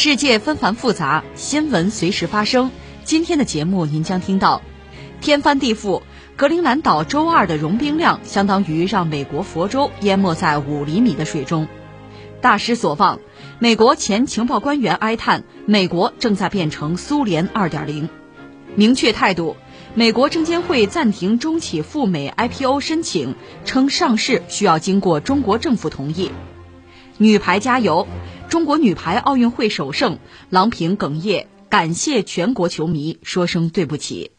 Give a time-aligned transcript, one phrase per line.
[0.00, 2.70] 世界纷繁复杂，新闻随时发生。
[3.02, 4.62] 今天的节目您将听到：
[5.20, 6.02] 天翻地覆，
[6.36, 11.66] 格陵兰岛周二的融冰量相当于让美国佛州淹没在五厘米的水中。
[12.40, 13.18] 大失所望，
[13.58, 18.08] 美国前情报官员哀叹：美国正在变成苏联2.0。
[18.76, 19.56] 明确态度，
[19.94, 23.34] 美国证监会暂停中企赴美 IPO 申请，
[23.64, 26.30] 称上市需要经过中国政府同意。
[27.20, 28.06] 女排加油！
[28.48, 30.18] 中国女排奥运会首胜，
[30.48, 34.32] 郎平哽咽，感谢全国球迷，说声对不起。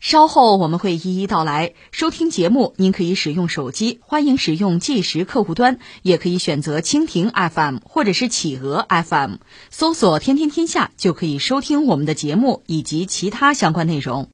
[0.00, 1.74] 稍后我们会一一道来。
[1.92, 9.36] 收听节目，您可以使用手机，欢迎使用计时客户端，也可以选择蜻蜓 FM 或者是企鹅 FM，
[9.70, 14.30] 搜索“天天天下”就可以收听我们的节目以及其他相关内容。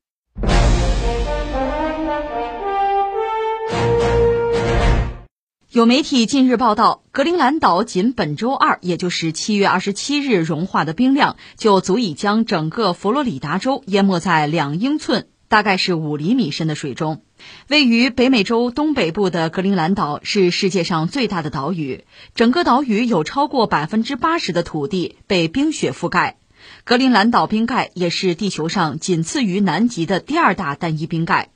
[5.75, 15.27] 有媒体近日报道，格陵兰岛仅本周二，也就是七月二十七日融化的冰量，就足以将整个佛罗里达州淹没在两英寸。
[15.49, 17.23] 大概是五厘米深的水中，
[17.67, 22.05] 位于北美洲东北部的格陵兰岛是世界上最大的岛屿，
[22.37, 26.37] 整个岛屿有超过百分之八十的土地被冰雪覆盖。
[26.85, 31.51] 格陵兰岛冰盖也是地球上仅次于南极的第二大单一冰盖，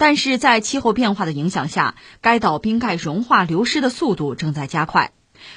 [0.00, 5.12] 但是在气候变化的影响下，该岛冰盖融化流失的速度正在加快。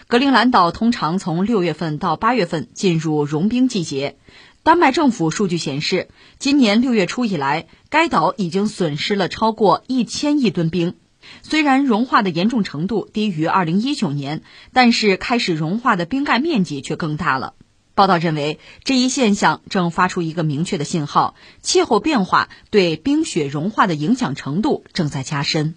[0.08, 4.18] 格陵兰岛通常从六月份到八月份进入融冰季节。
[4.62, 6.10] 丹麦政府数据显示，
[6.40, 10.96] 今年六月初以来，该岛已经损失了超过一千亿吨冰。
[11.42, 14.42] 虽然融化的严重程度低于二零一九年，
[14.74, 17.54] 但是开始融化的冰盖面积却更大了。
[17.96, 25.76] 报道认为，这一现象正发出一个明确的信号：气候变化对冰雪融化的影响程度正在加深。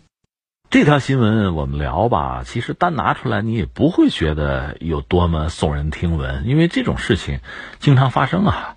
[0.71, 7.41] 这条新闻我们聊吧，其实单拿出来你也不会觉得有多么耸人听闻，因为这种事情
[7.79, 8.77] 经常发生啊。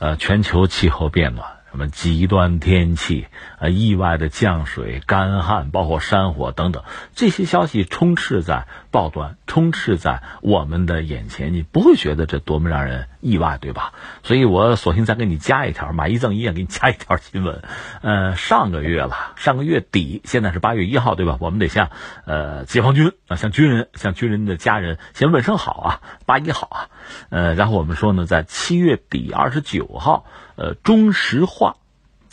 [0.00, 1.59] 呃，全球气候变暖。
[1.70, 3.26] 什么极端天气
[3.58, 6.82] 啊，意外的降水、干旱，包括山火等等，
[7.14, 13.92] 这些消息充斥在报端，充斥在我们的眼前，你不会觉得这多么让人意外，对吧？
[14.24, 17.62] 所以我索性再给你加一条，买一赠一，给你加一条新闻。
[18.02, 21.36] 呃，上个月了，上个月底，现在是八月一号，对吧？
[21.38, 21.90] 我们得向
[22.24, 26.78] 呃解放军啊，向军人，向军人的家人先问声好啊，八一好啊。
[27.28, 30.26] 呃，然后我们说呢，在七月底二十九号。
[30.60, 31.76] 呃，中石化，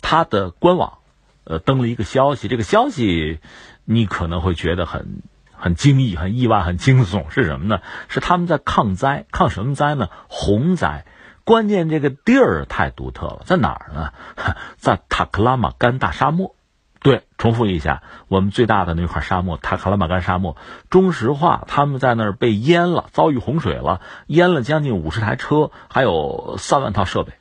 [0.02, 0.98] 它的官网，
[1.44, 2.46] 呃，登了一个消息。
[2.46, 3.40] 这个消息，
[3.86, 7.80] 你可能会觉得很很惊异、很意外、很惊悚，是什么呢？
[8.08, 10.10] 是他们在抗灾，抗什么灾呢？
[10.28, 11.06] 洪灾。
[11.44, 14.12] 关键这个地儿太独特了，在哪儿呢？
[14.76, 16.54] 在塔克拉玛干大沙漠。
[17.00, 20.58] 对，重复一下，我们最大的那块沙漠——塔克拉玛干沙漠，
[20.90, 27.32] 中石化他们在那儿被淹了，遭遇洪水了，淹了将近五十台车，还有三万套设备。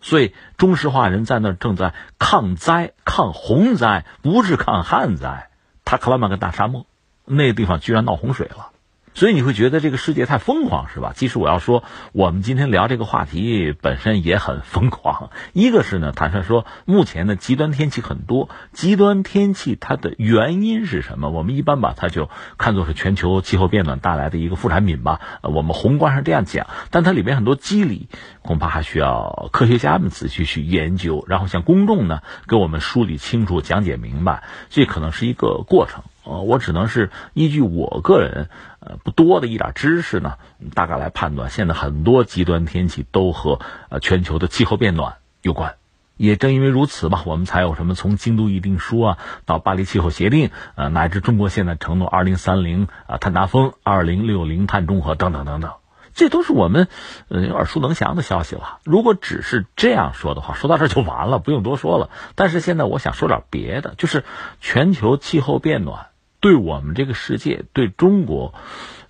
[0.00, 5.50] 所以，中石化人在那儿正在抗灾、抗洪灾，不是抗旱灾。
[5.84, 6.86] 塔克拉玛干大沙漠
[7.24, 8.69] 那地方居然闹洪水了。
[9.12, 11.12] 所以你会觉得这个世界太疯狂，是吧？
[11.14, 11.82] 其实我要说，
[12.12, 15.30] 我们今天聊这个话题本身也很疯狂。
[15.52, 21.28] 一个是呢，坦率说，目前的极端天气很多，极端天气它的原因是什么？
[21.28, 25.20] 我们一般把它就看作是全球气候变暖带来的一个副产品吧。
[25.42, 28.08] 我们宏观上这样讲，但它里面很多机理，
[28.42, 34.44] 恐怕还需要科学家们仔细去研究，然后向公众呢给我们梳理清楚、讲解明白。
[34.68, 36.04] 这可能是一个过程。
[36.24, 38.48] 呃，我只能是依据我个人
[38.80, 40.34] 呃不多的一点知识呢，
[40.74, 41.50] 大概来判断。
[41.50, 45.76] 现在很多极端天气都和呃全球的气候变暖有关。
[46.16, 55.72] 也正因为如此吧，我们才有什么从京都议定书啊，到巴黎气候协定，呃，乃至中国现在承诺二零三零啊碳达峰、二零六零碳中和等等等等，
[56.12, 56.88] 这都是我们
[57.28, 58.80] 呃耳熟能详的消息了。
[58.84, 62.10] 如果只是这样说的话，说到这就完了，不用多说了。
[62.34, 64.22] 但是现在我想说点别的，就是
[64.60, 66.08] 全球气候变暖。
[66.40, 68.54] 对我们这个世界，对中国，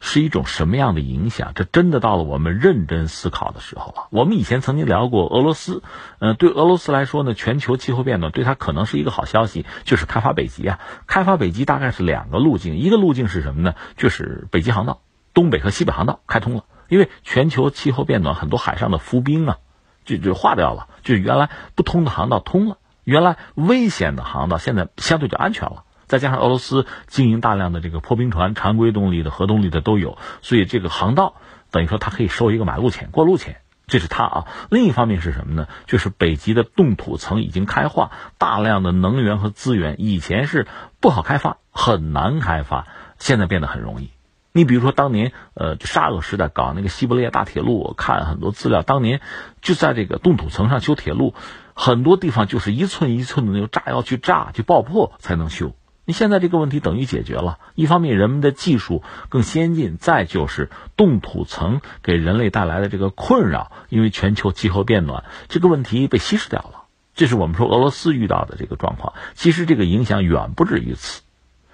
[0.00, 1.53] 是一种什么样的影响？
[1.55, 4.09] 这真的到了我们认真思考的时候了。
[4.11, 5.82] 我们以前曾经聊过俄罗斯，
[6.19, 10.81] 嗯，对俄罗斯来说呢，全球气候变暖对它可能是一个好消息，就是开发北极啊。
[11.06, 13.75] 开发北极大概是两个路径，一个路径是什么呢？
[13.97, 15.00] 就是北极航道，
[15.32, 16.65] 东北和西北航道开通了。
[16.88, 19.59] 因为全球气候变暖，很多海上的浮冰啊，
[20.05, 25.85] 就就化掉了，就原来不通的航道通了，原来危险的航道现在相对就安全了。
[26.10, 31.36] 再加上俄罗斯经营大量的这个破冰船，常规动力的、核动力的都有，所以这个航道
[31.70, 34.46] 等于说它可以收一个马路钱、过路钱，这是它啊。
[34.70, 35.68] 另一方面是什么呢？
[35.86, 40.66] 就是北极的冻土层已经开化，大量的能源和资源以前是
[40.98, 42.88] 不好开发、很难开发，
[43.20, 44.10] 现在变得很容易。
[44.52, 49.20] 你比如说当年呃沙俄时代搞那个西伯利亚大铁路，我看很多资料，当年
[49.62, 51.34] 就在这个冻土层上修铁路，
[51.72, 55.72] 很多地方就是一寸一寸的那个炸药去炸、去爆破才能修。
[56.10, 66.86] 你现在这个问题等于解决了，一方面人们的技术更先进，再就是冻土层给人类带来的这个困扰，因为全球气候变暖这个问题被稀释掉了。
[67.14, 69.12] 这是我们说俄罗斯遇到的这个状况。
[69.34, 71.22] 其实这个影响远不止于此。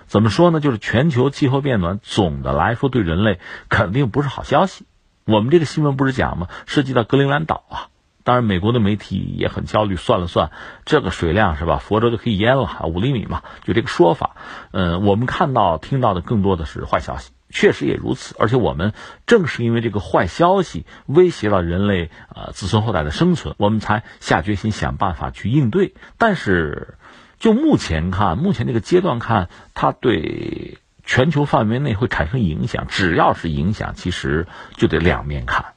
[0.06, 0.60] 怎么说呢？
[0.60, 3.40] 就是全球气候变暖总的来说对人类
[3.70, 4.84] 肯定不是好消息。
[5.24, 6.48] 我们这个新闻不是讲吗？
[6.66, 7.88] 涉及到格陵兰岛啊。
[8.26, 9.94] 当然，美国的媒体也很焦虑。
[9.94, 10.50] 算了算，
[10.84, 11.78] 这个水量是吧？
[11.78, 14.34] 佛州就可以淹了，五厘米嘛，就这个说法。
[14.72, 18.34] 嗯，我们看到、听到的更多的是坏消息，确实也如此。
[18.40, 18.94] 而且我们
[19.26, 25.94] 正是因为这个坏消息威胁了人类呃子孙后代的生存，我们才下决心想办法去应对。
[26.18, 26.98] 但是，
[27.38, 32.88] 就目前看，目前这个阶段看，它对全球范围内会产生影响。
[32.88, 35.75] 只要是影响，其实就得两面看。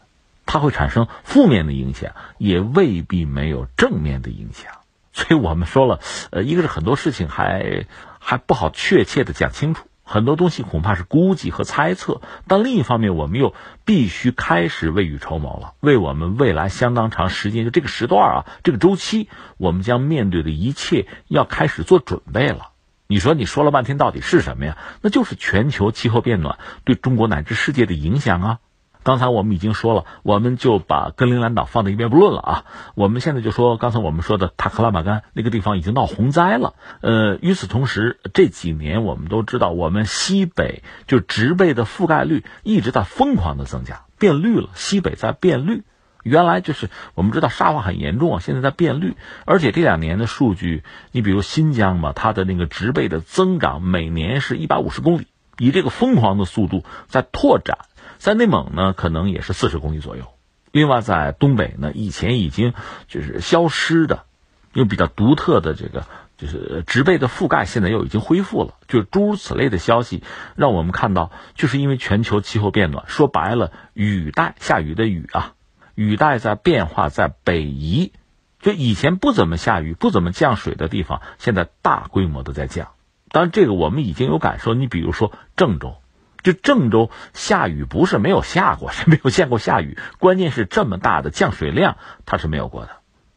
[0.51, 4.71] 它会产生负面的影响，也未必没有正面的影响。
[5.13, 5.99] 所以我们说了，
[6.31, 7.85] 呃，一个是很多事情还
[8.17, 12.21] 还不好确切的讲清楚，很多东西恐怕是估计和猜测。
[12.47, 13.53] 但另一方面，我们又
[13.85, 22.71] 必须开始未雨绸缪了，为我们未来相当长时间就这个时段啊，这个周期，我们将面对的一切要开始做准备了。
[23.05, 24.79] 你说你说了半天，到底是什么呀？
[25.01, 28.59] 那就是全球气候变暖对中国乃至世界的影响啊。
[29.09, 32.65] 刚才我们已经说了，我们就把格陵兰岛放在一边不论了啊。
[32.93, 36.75] 我们现在就说，刚才我们说的塔克拉玛干那个地方已经闹洪灾了。
[37.01, 44.69] 呃，与此同时，这几年我们都知道，我们西北就植被的覆盖率一直在疯狂的增加，变绿了。
[44.75, 45.81] 西北在变绿，
[46.21, 49.15] 原来就是我们知道沙化很严重啊，现在在变绿。
[49.45, 55.25] 而且这两年的数据，你比如新疆嘛，它的那个植被的增长每年是一百五十公里，
[55.57, 57.79] 以这个疯狂的速度在拓展。
[58.19, 60.25] 在内蒙呢，可能也是四十公里左右。
[60.71, 62.73] 另外，在东北呢，以前已经
[63.07, 64.25] 就是消失的，
[64.73, 66.05] 又比较独特的这个
[66.37, 68.75] 就是植被的覆盖，现在又已经恢复了。
[68.87, 70.21] 就诸如此类的消息，
[70.55, 75.53] 让我们看到，就是因为全球气候变暖，说白了，雨带下雨的雨啊，
[75.95, 78.11] 雨带在变化，在北移。
[78.59, 82.89] 就以前不怎么下雨、不怎么降水的地方，现在大规模的在降。
[83.31, 84.73] 当然，这个我们已经有感受。
[84.73, 85.95] 你比如说郑州。
[86.43, 89.97] 就郑州下雨不是没有下过，是没有见过下雨。
[90.19, 92.89] 关键是这么大的降水量，它是没有过的。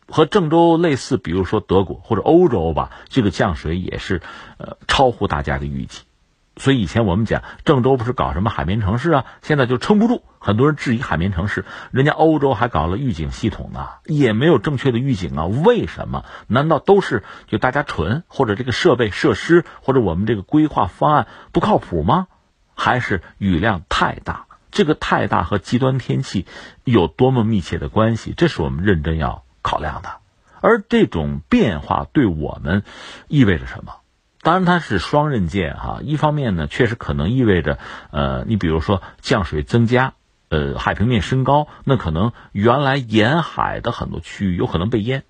[0.08, 4.20] 和郑州类似，比如说德国或者欧洲吧，这个降水也是
[4.58, 6.02] 呃超乎大家的预计。
[6.58, 11.64] 所以以前我们讲郑州不是搞什么海绵城市啊，现在就撑不住，很多人质疑海绵城市。
[11.92, 15.46] 人家欧洲还搞了预警系统呢，也没有正确的预警啊。
[15.46, 16.26] 为什么？
[16.48, 22.26] 难道都是就大家蠢，或者这个设备设施，或者我们这个规划方案不靠谱吗？
[22.82, 26.46] 还是雨量太大，这个太大和极端天气
[26.82, 28.34] 有多么密切的关系？
[28.36, 30.16] 这是我们认真要考量的。
[30.60, 32.82] 而这种变化对我们
[33.28, 33.98] 意味着什么？
[34.42, 36.00] 当然，它是双刃剑哈。
[36.02, 37.78] 一方面呢，确实可能意味着，
[38.10, 40.14] 呃，你比如说降水增加，
[40.48, 45.22] 呃，海平面升高，那可能原来沿海的很多区域有可能被淹。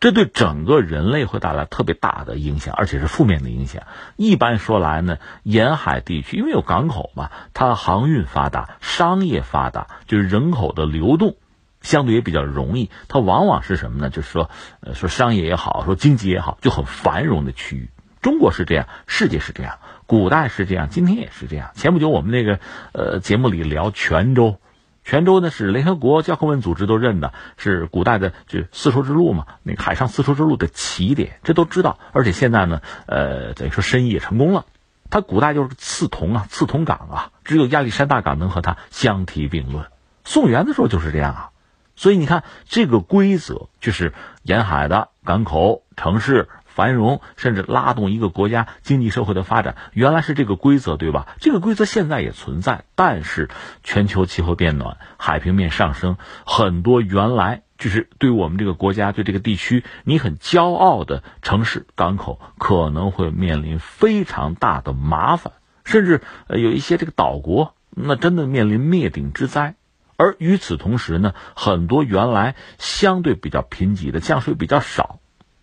[0.00, 3.82] 这对整个人类会带来特别大的影响，而且是负面的影响。
[4.16, 11.34] 一般说来呢，沿海地区因为有港口嘛，它航运发达，商业发达，就是人口的流动
[11.80, 12.90] 相对也比较容易。
[13.08, 14.08] 它往往是什么呢？
[14.08, 14.50] 就是说，
[14.80, 17.90] 呃，说商业也好，说经济也好，就很繁荣的区域。
[18.22, 21.70] 中国是这样，世界是这样，古代是这样，今天也是这样。
[21.74, 22.60] 前不久我们那个
[22.92, 24.60] 呃节目里聊泉州。
[25.08, 31.98] 泉州呢是联合国教科文组织都认的，是古代的就丝绸之路嘛，那个海上丝绸之路的起点，这都知道。
[32.12, 34.66] 而且现在呢，呃，等于说生意也成功了。
[35.08, 39.86] 它古代就是刺桐啊，刺桐港啊，只有亚历山大港能和它相提并论。
[40.24, 41.50] 宋元的时候就是这样啊，
[41.96, 44.12] 所以你看这个规则就是
[44.42, 46.50] 沿海的港口城市。
[46.78, 51.26] 繁荣，甚至拉动一个国家经济社会的发展，原来是这个规则，对吧？
[51.40, 53.50] 这个规则现在也存在，但是
[53.82, 65.54] 全球气候变暖，海平面上升，很多原来就是对我们这个国家、对这个地区你很骄傲的城市、港口，可能会面临非常大的麻烦，
[65.84, 69.74] 甚至呃有一些这个岛国，那真的面临灭顶之灾。
[70.16, 75.18] 而与此同时呢，很多原来相对比较贫瘠的降水比较少，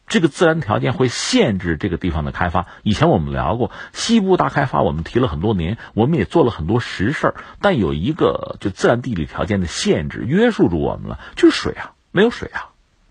[0.07, 2.67] 这个自然条件会限制这个地方的开发。
[2.83, 12.69] 以前我们聊过西部大开发，我们提了很多年，我们也做了很多实事，但有一个就自然地理条件的限制约束住我们了，就是水啊，没有水啊。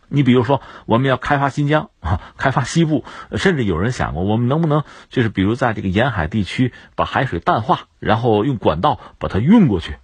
[0.08, 3.04] 你比如说，我们要开发新疆啊， 开发西部，
[3.36, 9.96] 甚至有人想过，我们能不能就是比如在这个沿海地区把海水淡化，然后用管道把它运过去。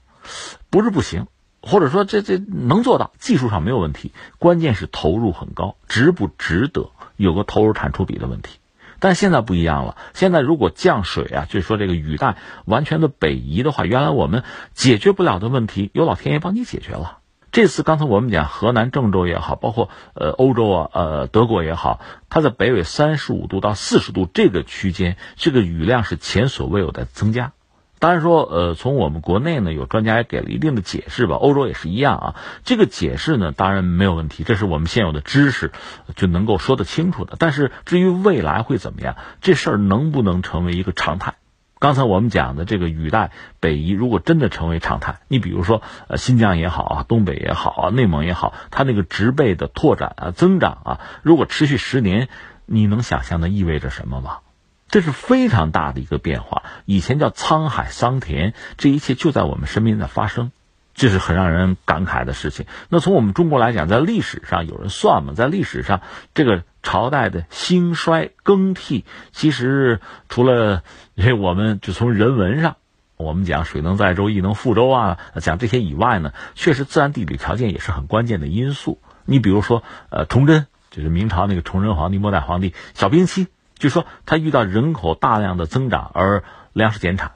[0.69, 1.27] 不是不行，
[1.63, 8.59] 或者说这这能做到，技术上没有问题，关键是投入很高，值不值得有个投入产出比的问题。
[8.99, 12.37] 但现在不一样了，现在如果降水啊，就是说这个雨带
[12.67, 17.19] 完全的北移的话，原来我们解决不了的问题，有老天爷帮你解决了。
[17.51, 27.53] 这次刚才我们讲河南郑州也好，包括呃欧洲啊呃德国也好，它在北纬三十五度到四十度这个区间，这个雨量是前所未有的增加。
[28.01, 31.37] 当然说，呃，从我们国内呢，有专家也给了一定的解释吧。
[31.37, 32.35] 欧洲也是一样啊。
[32.65, 35.71] 这个解释呢，当然没有问题，这是我们现有的知识
[36.17, 37.37] 就能够说得清楚的。
[37.39, 41.35] 但是至于未来会怎么样，这事儿能不能成为一个常态？
[41.79, 52.29] 刚才我们讲的这个雨带北移，如果真的成为常态，你比如说，呃，新疆也好啊，东北也好啊，内蒙也好，它那个植被的拓展啊、增长啊，如果持续十年，
[52.67, 54.39] 你能想象的意味着什么吗？
[54.91, 60.51] 这是非常大的一个变化，以前叫沧海桑田，这一切就在我们身边在发生，
[60.95, 62.67] 这是很让人感慨的事情。
[62.89, 66.01] 那从我们中国来讲，在历史上有人算嘛，在历史上
[66.35, 70.83] 这个朝代的兴衰更替，其实除了
[71.15, 72.77] 这我们就从人文上，
[73.17, 78.99] 我们讲水能载舟，亦能覆舟啊，讲这些以外呢，确实自然地理条件也是很关键的因素。
[79.25, 83.47] 你比如说，呃，崇祯就是明朝那个崇祯皇帝末代皇帝，小冰期。
[83.81, 87.33] 就说他遇到人口大量的增长而粮食减产，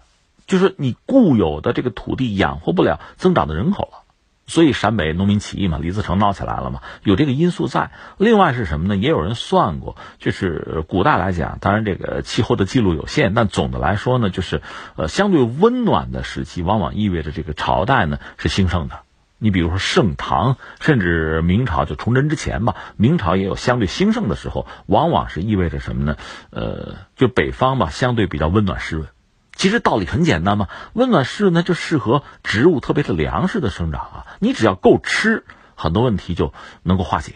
[0.47, 4.05] 就是你固有的这个土地养活不了增长的人口了，
[4.47, 7.91] 所以陕北农民起义嘛，李自成闹起来了嘛，有这个因素在。
[8.19, 8.97] 另外是什么呢？
[8.97, 14.61] 也有人算过，就是古代来讲，当然这个气候的记录有限，但总的来说呢，就是
[14.97, 19.01] 呃相对温暖的时期，往往意味着这个朝代呢是兴盛的。
[19.45, 26.17] 你比如说盛唐，甚至明朝，就崇祯之前吧，明朝也有相对兴盛的时候，往往是意味着什么呢？
[26.49, 29.07] 呃，就北方吧，相对比较温暖湿润。
[29.55, 34.27] 其实道理很简单嘛，温暖湿润呢就适合植物，特别是粮食的生长啊。
[34.39, 37.35] 你只要够吃，很多问题就能够化解。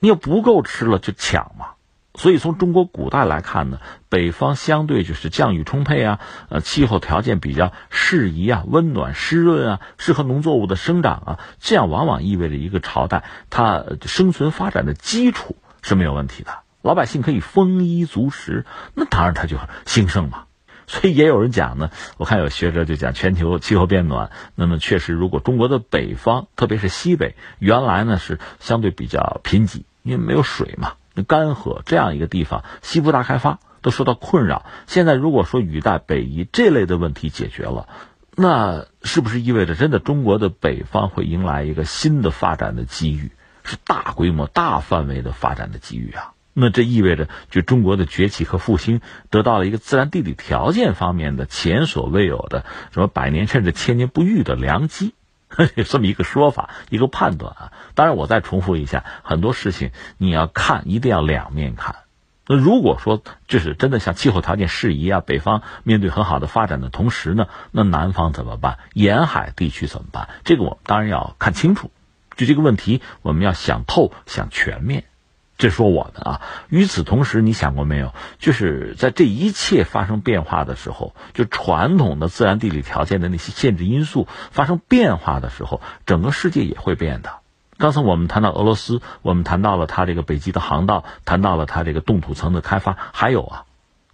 [0.00, 1.73] 你要不够吃了，就抢嘛。
[2.16, 20.44] 所以从中国古代来看呢，北方相对就是降雨充沛啊，呃，气候条件比较适宜啊，温暖湿润啊，适合农作物的生长啊，这样往往意味着一个朝代它生存发展的基础是没有问题的，老百姓可以丰衣足食，那当然它就兴盛嘛。
[20.86, 30.92] 所以也有人讲呢，我看有学者就讲全球气候变暖，那么确实如果中国的北方，特别是西北，原来呢是相对比较贫瘠，因为没有水嘛。
[31.22, 34.66] 干涸这样一个地方，西部大开发都受到困扰。
[34.86, 37.88] 现在如果说雨带北移这类的问题解决了，
[38.36, 43.30] 那是不是意味着真的中国的北方会迎来一个新的发展的机遇？
[43.66, 46.32] 是大规模、大范围的发展的机遇啊！
[46.52, 55.14] 那这意味着就中国的崛起和复兴得到了一个自然地理条件方面的前所未有的什么百年甚至千年不遇的良机。
[55.76, 57.72] 有这么一个说法，一个判断啊。
[57.94, 61.96] 当然，我再重复一下，很多事情你要看，一定要两面看。
[62.46, 68.78] 那如果说就是真的像气候条件适宜啊，北方面对很好的发展的同时呢，那南方怎么办？
[68.92, 70.28] 沿海地区怎么办？
[70.44, 71.90] 这个我们当然要看清楚。
[72.36, 75.04] 就这个问题，我们要想透、想全面。
[75.56, 78.12] 这说我们啊，与此同时，你想过没有？
[78.38, 87.30] 就是在这一切发生变化的时候，就传统的自然地理条件的那些限制因素发生变化的时候，整个世界也会变的。
[87.78, 93.64] 刚才我们谈到俄罗斯，我们谈到了它这个北极的航道，谈到了它这个冻土层的开发，还有啊，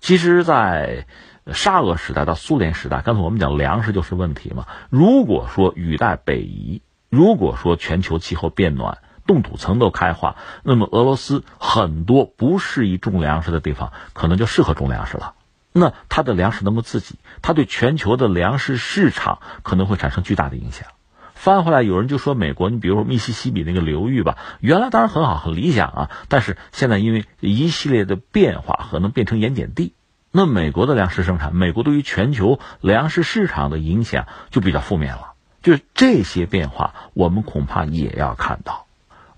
[0.00, 1.06] 其实，在
[1.52, 4.66] 沙俄时代到苏联时代，刚才我们讲粮食就是问题嘛。
[4.88, 8.98] 如果说雨带北移，如果说全球气候变暖，
[9.30, 10.34] 冻土层都开化，
[10.64, 15.34] 那么俄罗斯很多不适宜种粮食的地方，可能就适合种粮食了。
[15.72, 20.88] 那它的粮食能够自给，它对全球的粮食市场可能会产生巨大的影响。
[21.34, 29.94] 翻回来，有人就说美国，你比如说密西西比那个流域吧，原来当然很好很理想啊，但是现在因为一系列的变化，可能变成盐碱地。
[30.32, 35.34] 那美国的粮食生产，美国对于全球粮食市场的影响就比较负面了。
[35.62, 38.86] 就是这些变化，我们恐怕也要看到。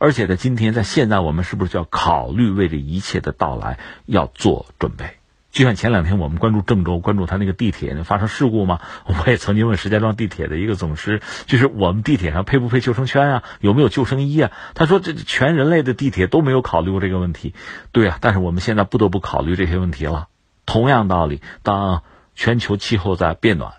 [0.03, 5.19] 而且在今天，在现在，我们是不是就要考虑为这一切的到来要做准备？
[5.53, 8.81] 就像前两天我们关注郑州，关注他那个地铁那发生事故吗？
[9.07, 13.43] 我也曾经问石家庄地铁的一个总师，就是我们地铁上配不配救生圈啊？
[13.61, 14.51] 有没有救生衣啊？
[14.75, 17.55] 他说这全人类的地铁都没有考虑过这个问题。
[17.93, 20.27] 对啊，但是我们现在不得不考虑这些问题了。
[20.67, 22.03] 同样道理，当
[22.35, 23.75] 全球气候在变暖，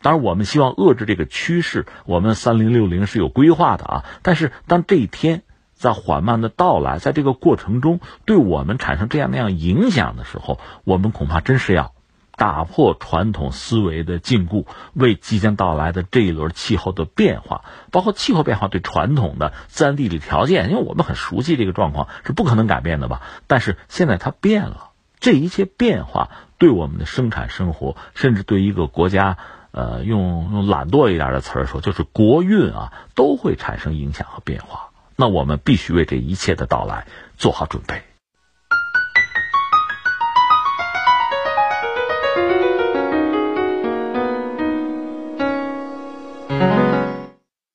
[0.00, 4.04] 当然我们希望遏制这个趋势，我们三零六零是有规划的啊。
[4.22, 5.42] 但是当这一天。
[5.76, 11.92] 在缓慢的到来，在这个过程中，对我们产生这样那样影响的时候，我们恐怕真是要
[12.34, 14.64] 打破传统思维的禁锢，
[14.94, 23.20] 为即将到来的这一轮气候的变化，包括气候变化对传统的自然地理条件，因为我们很熟悉这个状况是不可能改变的吧？
[23.46, 29.36] 但是现在它变了，这一切变化对我们的生产生活，甚至对一个国家，
[29.72, 34.85] 呃，用用懒惰一点的词儿说，就是国运啊，都会产生影响和变化。
[35.16, 37.06] 那我们必须为这一切的到来
[37.38, 38.02] 做好准备。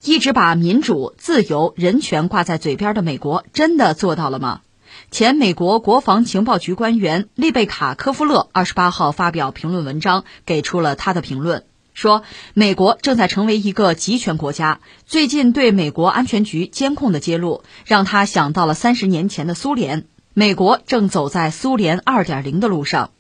[0.04, 4.62] 一直把民主、自由、人权挂在嘴边的美国，真的做到了吗？
[5.10, 11.64] 前美国国防情报局官员丽贝卡·科夫勒二十八号发表评论文章，给出了他的评论。
[11.94, 14.80] 说，美国正在成为一个集权国家。
[15.06, 20.08] 最近对美国安全局监控的揭露，让他想到了三十年前的苏联。
[20.34, 23.12] 美国正走在苏联二点零的路上。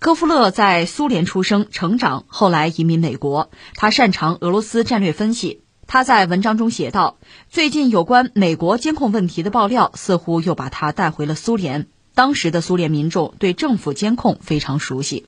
[0.00, 3.50] 科夫勒在苏联出生、成长，后来移民美国。
[3.74, 5.62] 他擅长俄罗斯战略分析。
[5.86, 7.18] 他在文章中写道
[7.50, 11.88] ：“最近有关美国监控问题的爆料，似乎又把他带回了苏联。
[12.14, 15.26] 当时的苏联民众对政府监控非常熟悉。”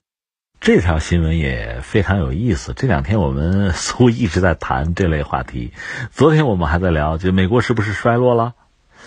[0.63, 2.73] 这条新闻也非常有意思。
[2.73, 5.73] 这两天我们 似乎一直在谈这类话题。
[6.13, 8.55] 昨天我们还在聊，就美国是不是衰落了？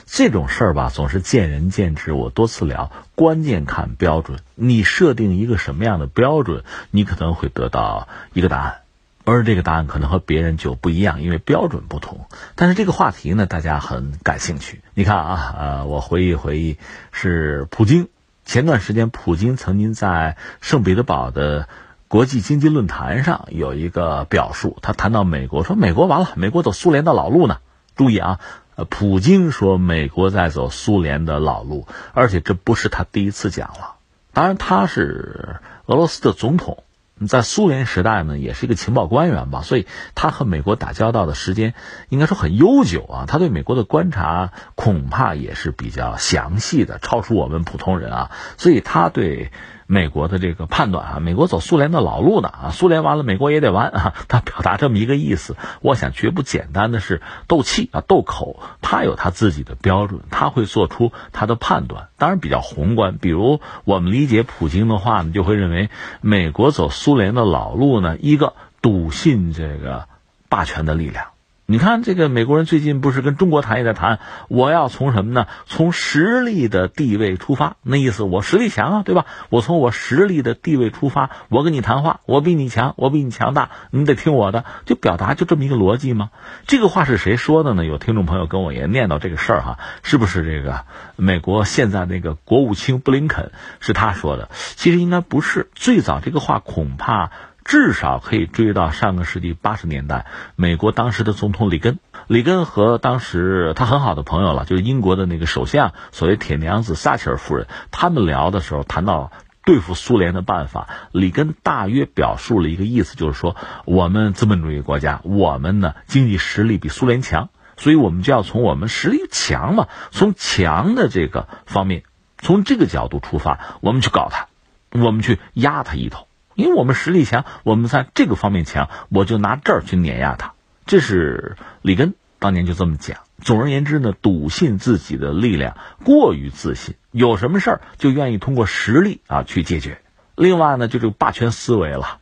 [0.06, 2.12] 这种事儿吧，总是见仁见智。
[2.12, 4.40] 我多次聊，关键看标准。
[4.56, 8.76] 你设定一个什么样的标准，你可能会得到一个答案，
[9.24, 12.28] 而这个答案可能和别人就不一样，因为标准不同。
[12.56, 14.82] 但是这个话题呢，大家很感兴趣。
[14.94, 16.76] 你看啊，呃，我回忆回忆，
[17.14, 18.10] 是普京。
[18.46, 21.68] 前段时间，普京曾经在圣彼得堡的
[22.08, 27.58] 国际经济论坛上有一个表述，他谈到美国，说美国完了，美国走苏联的老路呢。
[27.96, 28.40] 注意啊，
[28.76, 33.96] 呃，普京说美国在走苏联的老路，而且这不是他第一次讲了。
[34.32, 36.85] 当然，他是俄罗斯的总统。
[37.28, 41.74] 在苏联时代呢，也是一个情报官员吧，所以他和美国打交道的时间
[42.10, 43.26] 应该说很悠久啊。
[43.28, 48.32] 他对美国的观察恐怕也是比较详细的，超出我们普通人啊。
[48.58, 49.52] 所以他对。
[49.88, 54.14] 美国的这个判断啊，美国走苏联的老路呢啊，苏联完了，美国也得完啊。
[54.28, 58.60] 他表达这么一个意思，我想绝不简单的是斗气啊，斗口。
[58.82, 63.18] 他有他自己的标准，他会做出他的判断，当然比较宏观。
[63.18, 65.90] 比如我们理解普京的话呢，就会认为
[66.22, 70.08] 美国走苏联的老路呢，一个笃信这个
[70.50, 71.35] 霸权的力量。
[71.68, 75.48] 你看，这个美国人最近不是跟中国谈也在谈，我要从什么呢？
[75.66, 79.26] 从实力的地位出发，那意思我实力强啊，对吧？
[79.50, 86.30] 我从我实力的地位出发，我跟你谈话，我比你强，我比你强大，你得听我的，就表达就这么一个逻辑吗？
[86.68, 87.84] 这个话是谁说的呢？
[87.84, 94.50] 有听众朋友跟我也念叨这个事儿哈，是不是这个美国现在那个国务卿布林肯是他说的？
[94.76, 97.32] 其实应该不是，最早这个话恐怕。
[97.66, 101.98] 至少可以追到上个世纪八十年代，美国当时的总统里根，
[102.28, 109.32] 里根和当时他很好的朋友了，就是英国的那个首相，所谓铁娘子撒切尔夫人，他们聊的时候谈到
[109.64, 122.04] 对付苏联的办法，里根大约表述了一个意思，就是说我们资本主义国家，我们呢经济实力比苏联强，所以我们就要从我们实力强嘛，从强的这个方面，
[122.38, 124.50] 从这个角度出发，我们去搞他，
[124.92, 126.28] 我们去压他一头。
[126.56, 130.54] 因为我们实力强，我们在这个方面强，我就拿这儿去碾压他。
[130.86, 133.20] 这是里根当年就这么讲。
[133.42, 140.00] 总而言之呢，笃信自己的力量，过于自信，有什么事儿就愿意通过实力啊去解决。
[140.36, 142.20] 另外呢，就是霸权思维了。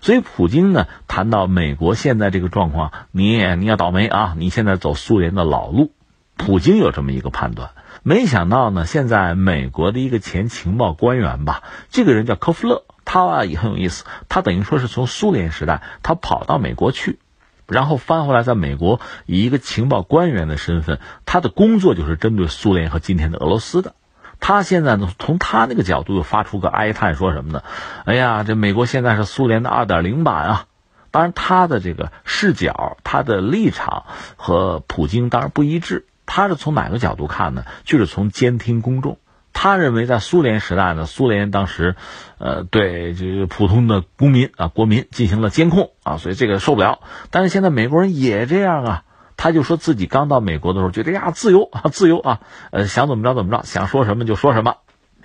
[0.00, 4.34] 所以普京呢谈到美国现在这个状况，你你要倒霉啊！
[4.38, 5.92] 你现在走苏联的老路。
[6.36, 7.70] 普京有这么一个判断。
[8.02, 12.84] 没想到呢，现在美国的一个前情报官员吧，这个人叫科夫勒。
[13.06, 17.18] 他啊也很有意思，他等于说是从苏联时代，他跑到美国去，
[17.66, 23.94] 然后翻回来，在美国以一个情报官员的身份，他的工作就是针对苏联和今天的俄罗斯的。
[24.38, 27.62] 他现在呢，从他那个角度又发出个哀叹，说什么呢？
[28.04, 30.66] 哎呀，这美国现在是苏联的二点零版啊！
[31.10, 34.04] 当然，他的这个视角、他的立场
[34.36, 36.04] 和普京当然不一致。
[36.26, 37.64] 他是从哪个角度看呢？
[37.84, 39.16] 就是从监听公众。
[39.58, 41.96] 他认为在苏联时代呢，苏联当时，
[42.36, 47.00] 呃，对这个普通的公民啊、国民进行了监控啊，所以这个受不了。
[47.30, 49.04] 但是现在美国人也这样啊，
[49.38, 52.40] 他就说自己刚到美国的时候觉得呀，自由啊，自由啊，
[52.70, 54.76] 呃，想怎么着怎么着，想说什么就说什么。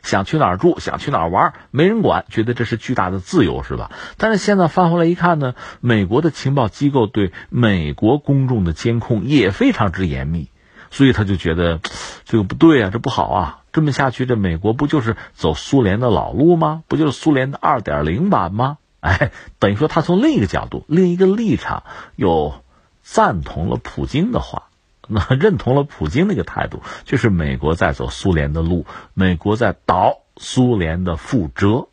[0.02, 3.92] 想去哪儿住，想去哪儿玩，没人管，觉得这是巨大的自由，是吧？
[4.18, 10.50] 但是现在翻回来一看呢，美国的情报机构对美国公众的监控也非常之严密，
[10.90, 11.82] 所以他就觉得
[12.26, 16.84] 这个不对啊，这不好啊，这么下去，这美国不就是走苏联的老路吗？
[16.88, 18.78] 不就是苏联的二点零版吗？
[19.02, 21.84] 哎，等于说他从另一个角度、另一个立场
[22.16, 22.54] 又
[23.02, 24.64] 赞同了普京的话。
[25.08, 31.88] 那认同了普京那个态度，就是美国在走苏联的路，美国在倒苏联的覆辙。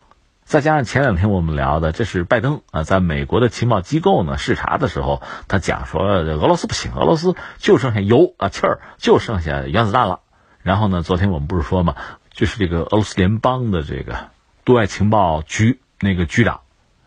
[0.45, 10.21] 再加上前两天我们聊的，这是拜登啊，在美国的情报机构呢视察的时候，他讲说俄罗斯不行，俄罗斯就剩下油啊气儿，就剩下原子弹了。
[10.69, 11.95] 然后呢，昨天我们不是说嘛，
[12.31, 14.29] 就是这个俄罗斯联邦的这个
[14.65, 16.61] 对外情报局那个局长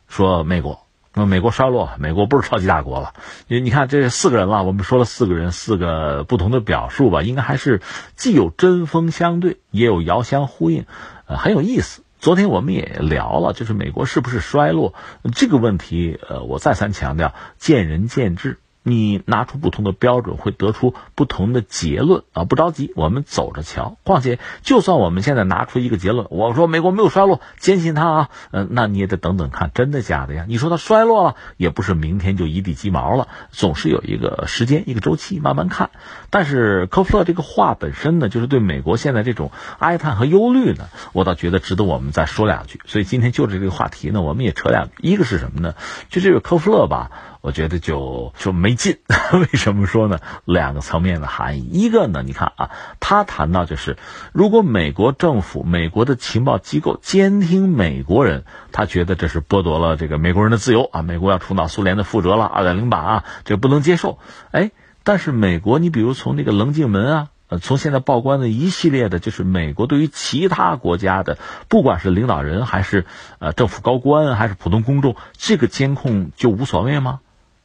[0.07, 0.87] 说美国。
[1.13, 3.13] 那么美国衰落，美国不是超级大国了。
[3.47, 7.81] 你你看，这四个人了，我们说了四个人，四个不同的表述吧，应该还是
[8.15, 10.85] 既有针锋相对，也有遥相呼应，
[11.27, 12.01] 呃，很有意思。
[12.17, 14.95] 昨天我们也聊了，就是美国是不是衰落
[15.35, 18.57] 这个问题，呃，我再三强调，见仁见智。
[18.83, 22.45] 你拿出不同的标准，会得出不同的结论啊！
[22.45, 23.97] 不着急，我们走着瞧。
[24.03, 30.45] 况且，就算我们现在拿出一个结论，我说美国没有衰落，坚信它啊，嗯，那你也得等等看，真的假的呀？
[30.47, 35.91] 你说它衰落了，也不是明天就一地鸡毛了，总是有一个时间、一个周期，慢慢看。
[36.31, 42.79] 但是科夫勒这个话本身呢，就是对美国现在这种哀叹和忧虑呢，我倒觉得值得我们再说两句。
[42.85, 44.93] 所以今天就着这个话题呢，我们也扯两句。
[45.01, 45.75] 一个是什么呢？
[46.09, 47.11] 就这个科夫勒吧。
[47.41, 48.99] 我觉得就就没劲，
[49.33, 50.19] 为什么说呢？
[50.45, 53.97] 两个层面的含义，一个呢，你看啊，他谈到就是，
[54.31, 64.19] 如果美国政府、美国的情报机构监听美国人，他觉得这是剥夺了这个美国人的自由啊，美国要重蹈苏联的覆辙了，二点零版啊，这不能接受。
[64.51, 64.71] 哎，
[65.03, 67.27] 但是美国，你比如从那个棱镜门啊。
[67.51, 73.05] 呃，从现在报关的一系列的，就是美国对于其他国家的，不管是领导人还是
[73.39, 77.19] 呃政府高官还是普通公众，这个监控就无所谓吗？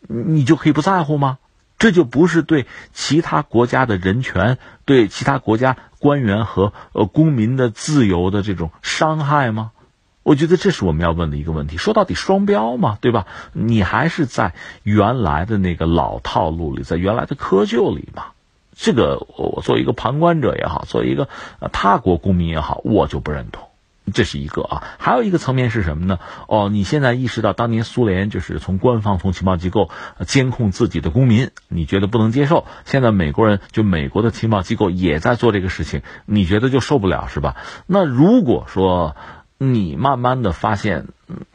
[0.08, 1.38] 你就可以不在乎吗？
[1.78, 9.72] 这就不是对其他国家的人权、对其他国家官员和呃公民的自由的这种伤害吗？
[10.22, 11.76] 我觉得这是我们要问的一个问题。
[11.76, 13.26] 说到底，双标嘛，对吧？
[13.52, 18.28] 你还是在原来的那个老套路里，在原来的窠臼里嘛。
[18.74, 21.28] 这个我作为一个旁观者也好，作为一个
[21.72, 23.65] 他国公民也好，我就不认同。
[24.14, 26.18] 这是一个啊，还有一个层面是什么呢？
[26.48, 29.90] 哦，你现在意识到当年苏联就是从官方从情报机构
[30.26, 32.66] 监控自己的公民，你觉得不能接受？
[32.84, 37.56] 现在美国人就美国的情报机构也在做这个事情，你觉得就受不了是吧？
[37.86, 39.16] 那如果说
[39.58, 41.06] 你慢慢的发现，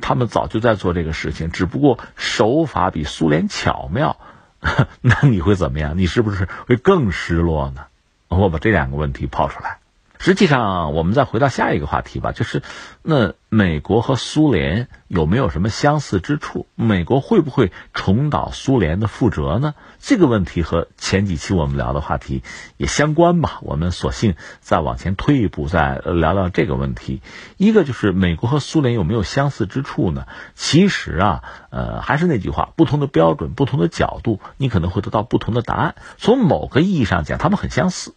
[0.02, 4.18] 他们早就在做这个事情，只不过手法比苏联巧妙。
[5.02, 5.98] 那你会怎么样？
[5.98, 7.86] 你是不是会更失落呢？
[8.28, 9.81] 我把这两个问题抛出来。
[10.24, 12.62] 实际上，我们再回到下一个话题吧，就是
[13.02, 16.68] 那美国和苏联有没有什么相似之处？
[16.76, 19.74] 美国会不会重蹈苏联的覆辙呢？
[20.00, 22.44] 这个问题和前几期我们聊的话题
[22.78, 23.62] 也相关吧。
[23.64, 27.24] 我们索性再往前推一步，再聊聊这个问题。
[27.58, 30.28] 一个就是美国和苏联有没有相似之处呢？
[30.54, 35.96] 其实啊，呃，还是那句话，不同的标准、不同的角度，你可能会得到不同的答案。
[36.18, 38.14] 从某个意义上讲，他们很相似。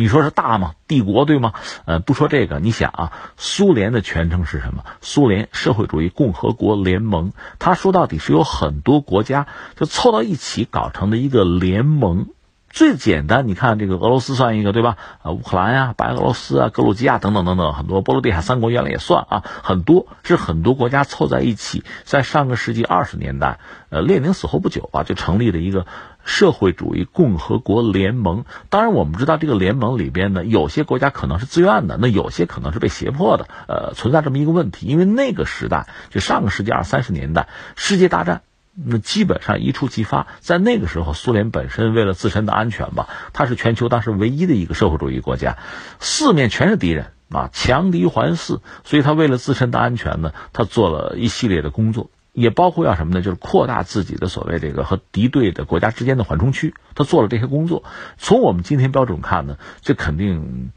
[0.00, 0.72] 你说是大吗？
[0.88, 1.52] 帝国对吗？
[1.84, 4.82] 呃，不说这个，你想啊，苏联的全称是什么？
[5.02, 7.32] 苏联社会主义共和国联盟。
[7.58, 12.28] 它说到底是有很多国家就凑到一起搞成的一个联盟。
[12.70, 14.96] 最简单，你看这个俄罗斯算一个对吧？
[15.22, 23.58] 啊，乌克兰呀，白俄罗斯啊，格鲁吉亚等等等等，很多波罗的海三国原来也算啊，很多是很多国家凑在一起，在上个世纪二十年代，
[23.90, 25.84] 呃，列宁死后不久啊，就成立了一个
[26.30, 28.44] 社会主义共和国联盟。
[28.68, 34.86] 当然，我们知道这个联盟里边呢，有些国家可能是自愿的，那有些可能是被胁迫的，呃，存在这么一个问题。
[34.86, 38.42] 因为那个时代，就上个世纪二三十年代，世界大战。
[38.72, 45.58] 那基本上一触即发，在那个时候，苏联本身为了自身的安全吧，它是全球当时唯一的一个社会主义国家，
[45.98, 53.22] 四面全是敌人啊，强敌环伺，所以他为了自身的安全呢，他做了一系列的工作，也包括要什么呢？
[53.22, 57.82] 就是扩大自己的所谓这个和敌对的国家之间的缓冲区，他做了这些工作。
[58.18, 60.70] 从我们今天标准看呢，这肯定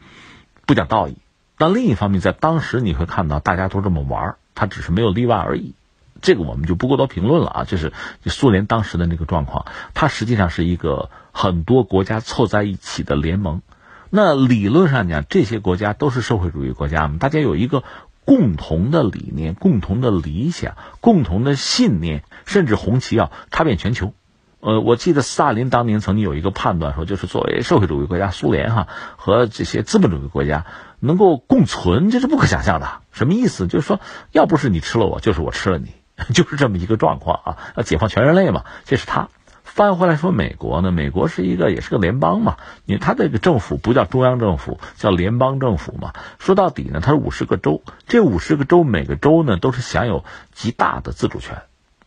[0.65, 1.17] 不讲道义。
[1.57, 5.75] 但另一方面，在当时你会看到大家都这么玩，他只是没有例外而已。
[6.21, 7.91] 这个我们就不过多评论了啊，就是
[8.25, 13.61] 苏联当时的那个状况，它实际上是一个很多国家凑在一起的联盟。
[14.09, 17.83] 那理论上讲，这些国家都是社会主义国家嘛，大家有一个
[18.25, 24.13] 共同的理念、共同的理想、共同的信念，甚至红旗要插遍全球。
[24.59, 30.65] 呃，我记得斯大林当年曾经有一个判断说，就是作为社会主义国家苏联哈和这些资本主义国家
[30.99, 33.01] 能够共存，这是不可想象的。
[33.11, 33.67] 什么意思？
[33.67, 33.99] 就是说，
[34.31, 35.91] 要不是你吃了我，就是我吃了你，
[36.33, 37.57] 就是这么一个状况啊。
[37.75, 39.27] 要解放全人类嘛，这是他。
[39.73, 46.13] 翻回来说，美国呢，美国是一个也是个联邦嘛，因为它这个政府不叫中央政府，叫联邦政府嘛。
[46.37, 51.63] 说到底呢，它是五十个州，这五十个州每个州呢都是享有极大的自主权。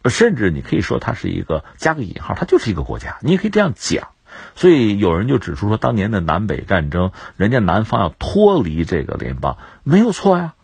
[0.08, 4.10] 甚至你可以说它是一个加个引号，它就是一个国家，你也可以这样讲。
[4.54, 10.54] 所以有人就指出说，当年的南北战争，人家南方要脱离这个联邦没有错呀，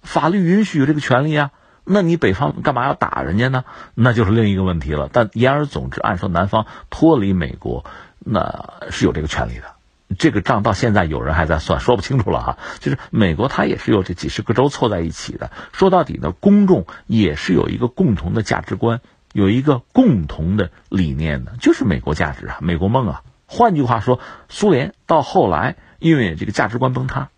[0.00, 1.50] 法律允许这个权利啊。
[1.88, 3.64] 那你北方干嘛要打人家呢？
[3.94, 5.08] 那就是另一个问题了。
[5.12, 7.84] 但言而总之，按说南方脱离美国，
[8.18, 9.76] 那是有这个权利的。
[10.18, 12.58] 这个账到现在有人还在算，说不清楚了哈。
[12.80, 15.50] 就是美国它也是有这几十个州凑在一起的。
[15.72, 19.00] 说到底呢，公众也是有一个共同的价值观，
[19.32, 23.22] 有一个共同的理念的，就是美国价值啊，美国梦啊。
[23.46, 24.18] 换句话说，
[24.48, 27.28] 苏联到后来因为这个价值观崩塌，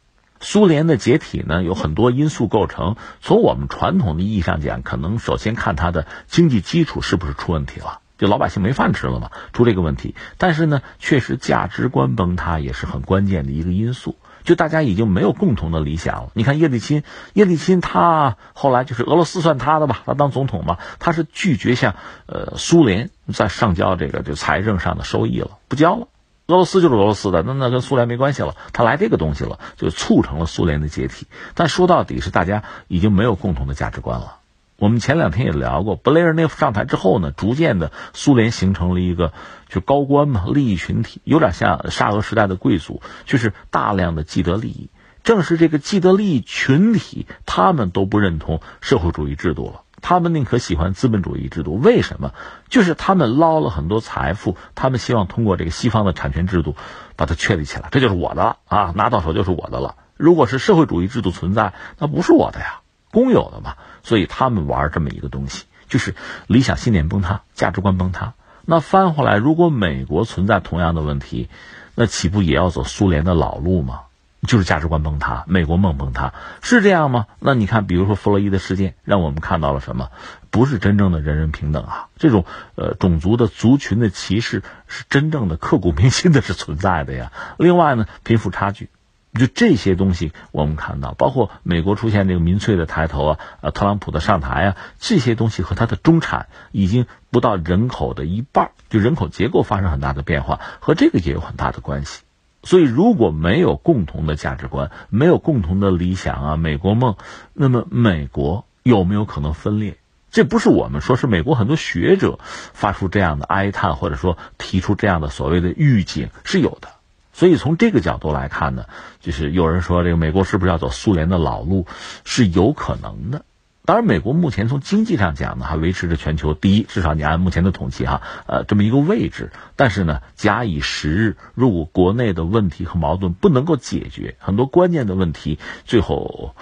[0.41, 2.97] 苏联的解体呢有很多因素构成。
[3.21, 8.01] 从我们传统的意义上讲，可能首先看它的经济基础是不是出问题了。
[8.19, 10.17] 就老百姓没饭吃了嘛，出这个问题。
[10.39, 14.17] 但是呢，确实价值观崩塌也是很关键的一个因素。
[14.45, 16.31] 就大家已经没有共同的理想了。
[16.33, 21.97] 你看叶利钦，叶利钦他后来就是俄罗斯算他的吧，他当总统嘛，他是拒绝向
[22.27, 26.09] 呃苏联再上交这个就财政上的收益了，不交了。
[26.51, 28.57] 俄罗斯就是俄罗斯的，那那跟苏联没关系了。
[28.73, 31.27] 他来这个东西了，就促成了苏联的解体。
[31.55, 34.39] 但说到底是大家已经没有共同的价值观了。
[34.79, 39.35] 我们前两天也聊过，布雷尔内夫上台之后呢，逐渐的苏联形成了一个
[39.69, 44.89] 就高官嘛，利益群体有点像沙俄时代的贵族，就是大量的既得利益。
[45.25, 51.75] 正是这个既得利益群体，他们都不认同社会主义制度了，他们宁可喜欢资本主义制度。
[51.77, 52.33] 为什么？
[52.69, 56.77] 就是他们捞了很多财富，他们希望通过这个西方的产权制度
[57.17, 59.97] 把它确立起来，这就是我的了啊，拿到手就是我的了。
[60.17, 62.81] 如果是社会主义制度存在，那不是我的呀。
[63.11, 66.15] 公有的嘛，所以他们玩这么一个东西，就是
[66.47, 68.35] 理想信念崩塌，价值观崩塌。
[68.67, 71.49] 那翻回来，如果美国存在同样的问题，
[71.95, 74.01] 那岂不也要走苏联的老路吗？
[74.47, 77.27] 就是价值观崩塌，美国梦崩塌，是这样吗？
[77.41, 80.11] 那你看，比如说弗洛伊德事件，让我们看到了什么？
[80.51, 82.09] 不是真正的人人平等啊！
[82.17, 87.33] 这种呃种族的族群的歧视是真正的刻骨铭心的，是存在的呀。
[87.59, 88.89] 另外呢，贫富差距。
[89.35, 102.23] 就这些东西，我们看到，包括美国出现这个民粹的抬头啊，呃，特朗普的上台啊，这些东西和它的中产已经不到人口的一半，就人口结构发生很大的变化，和这个也有很大的关系。
[102.69, 107.17] 所以，如果没有共同的价值观，没有共同的理想啊，美国梦，
[107.55, 109.97] 那么美国有没有可能分裂？
[110.31, 116.89] 这不是我们说，是美国很多学者发出这样的哀叹，或者说提出这样的所谓的预警是有的。
[117.33, 118.85] 所以从这个角度来看呢，
[119.19, 121.87] 就是有人说这个美国是不是要走苏联的老路，
[122.27, 123.47] 是有可能的。
[123.89, 129.51] 当然，美国目前从经济上讲呢，还维持着全球第一，至少你按目前的统计哈，呃，这么一个位置。
[129.77, 136.55] 但是呢，假以时日，如果国内的问题和矛盾不能够解决，很多关键的问题最后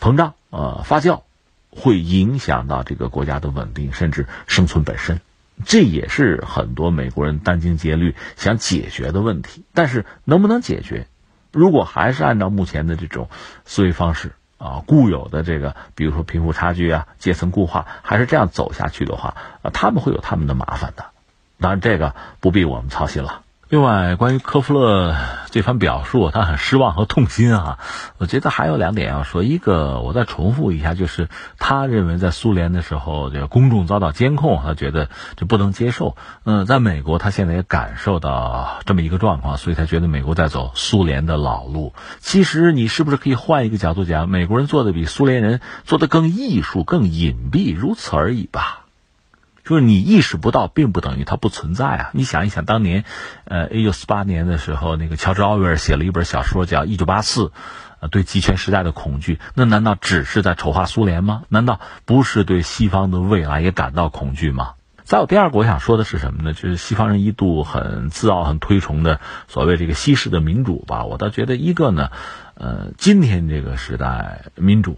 [0.00, 1.22] 膨胀呃发酵，
[1.70, 5.20] 会影响到这个国家的稳定，甚至生存本身。
[5.64, 11.06] 这也是很多美国人殚精竭虑想解决的问题，但是能不能解决？
[11.52, 13.30] 如果还是按照目前的这种
[13.64, 21.06] 思维方式啊，固有的这个，比如说贫富差距啊、阶层固化，还是这样走下去的话，啊，他们会有他们的麻烦的。
[21.58, 23.40] 当然，这个不必我们操心了。
[23.70, 25.14] 另外，关于科夫勒
[25.52, 27.78] 这番表述，他很失望和痛心啊。
[28.18, 36.16] 我觉得还有两点要说，一个我再重复一下，就是他认为在苏联的时候，这个公众遭到监控，他觉得这不能接受。
[36.42, 41.94] 嗯，在美国，他现在也感受到这么一个状况，所以他觉得美国在走苏联的老路。
[42.18, 48.79] 其实，你是不是可以换一个角度讲，美国人做的比苏联人做的更艺术、更隐蔽，如此而已吧？
[49.64, 52.10] 就是你意识不到，并不等于它不存在啊！
[52.12, 53.04] 你想一想，当年，
[53.44, 57.46] 呃，一九四八年的时候，那个乔治奥威尔写了一本小说叫《一九八四》，
[58.00, 61.42] 呃，对极权时代的恐惧，那难道只是在丑化苏联吗？
[61.48, 64.72] 难道不是对西方的未来也感到恐惧吗？
[65.04, 66.52] 再有第二个，我想说的是什么呢？
[66.52, 71.04] 就是西方人一度很自傲、很推崇的所谓这个西式的民主吧。
[71.04, 72.10] 我倒觉得，一个呢，
[72.54, 74.96] 呃，今天这个时代民主。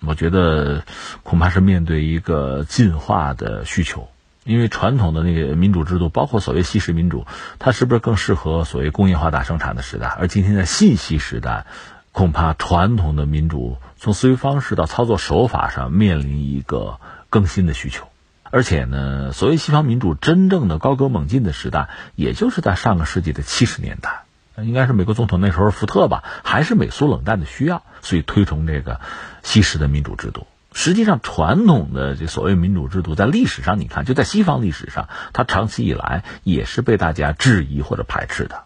[0.00, 0.84] 我觉得
[1.22, 4.08] 恐怕是面对一个进化的需求，
[4.44, 7.26] 因为传统的那个民主制度，包括所谓西式民主，
[7.58, 10.06] 它是不是更适合所谓工业化大生产的时代？
[10.06, 11.66] 而今天在信息时代，
[12.12, 18.06] 恐怕传统的民主从思维方式到操作手法上面临一个更新的需求。
[18.50, 24.22] 而且呢，所谓西方民主真正的高歌猛进的时代，也就是在上个世纪的七十年代，
[24.56, 29.00] 应该是美国总统那时候福特吧，还是美苏冷战的需要，所以推崇这个
[29.42, 30.46] 西式的民主制度。
[30.74, 38.64] 实际上，传统的这所谓民主制度，在历史上你看，就在西方历史上，它长期以来也是被大家质疑或者排斥的，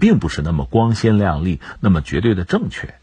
[0.00, 2.94] 并不是那么光鲜亮丽，那么绝对的正确。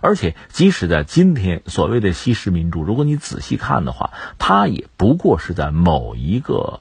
[0.00, 6.80] 而且，即使在今天，所谓的西式民主，如果你仔细看的话，它也不过是在某一个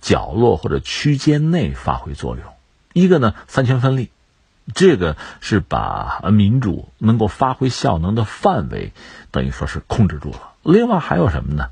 [0.00, 2.44] 角落或者区间内发挥作用。
[2.94, 4.10] 一个呢，三权分立，
[4.74, 8.92] 这个是把民主能够发挥效能的范围，
[9.30, 10.52] 等于说是控制住了。
[10.62, 11.68] 另外还有什么呢？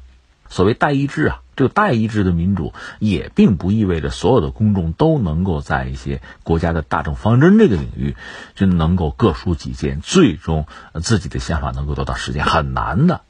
[0.48, 8.16] 所谓代议制啊，这个代议制的民主也并不意味着所有的公众都能够在一些国家的大政方针这个领域
[8.56, 10.66] 就能够各抒己见，最终
[11.00, 13.20] 自己的想法能够得到实现，很难的。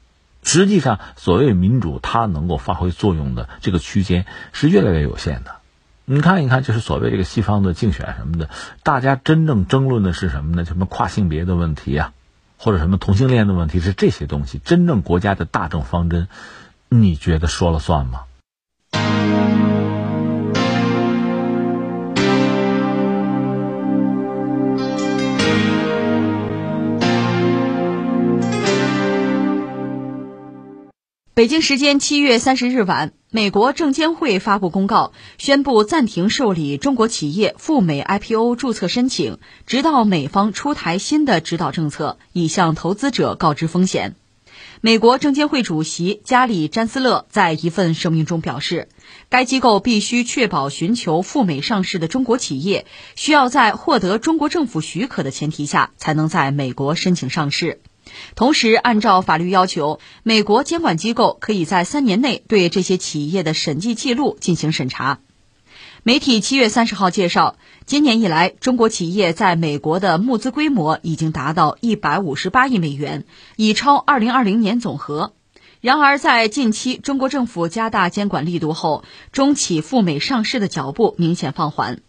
[0.41, 5.60] 实际上，所谓民主，它能够发挥作用的这个区间是越来越有限的。
[6.13, 8.49] 你看一看，就是所谓这个西方的竞选什么的，
[8.83, 10.65] 大家真正争论的是什么呢？
[10.65, 12.11] 什么跨性别的问题啊，
[12.57, 14.59] 或者什么同性恋的问题，是这些东西。
[14.59, 16.27] 真正国家的大政方针。
[16.89, 18.25] 你觉得说了算吗？
[31.33, 44.15] 北京时间七月三十日晚，美国证监会发布公告，宣布暂停受理中国企业赴美 IPO 注册申请，直到美方出台新的指导政策，以向投资者告知风险。
[44.81, 48.89] 美国证监会主席加里·詹斯勒在一份声明中表示，
[49.29, 57.79] 该机构必须确保寻求赴美上市的中国企业需要在获得中国政府许可的前提下才能在美国申请上市。
[58.35, 65.19] 同时，按照法律要求，美国监管机构可以在三年内对这些企业的审计记录进行审查。
[66.03, 75.33] 媒体七月三十号介绍，今年以来，中国企业在美国的募资规模已经达到一百五十八亿美元，已超二零二零年总和。
[75.79, 82.01] 然而，在近期中国政府加大监管力度后，中企赴美上市的脚步明显放缓。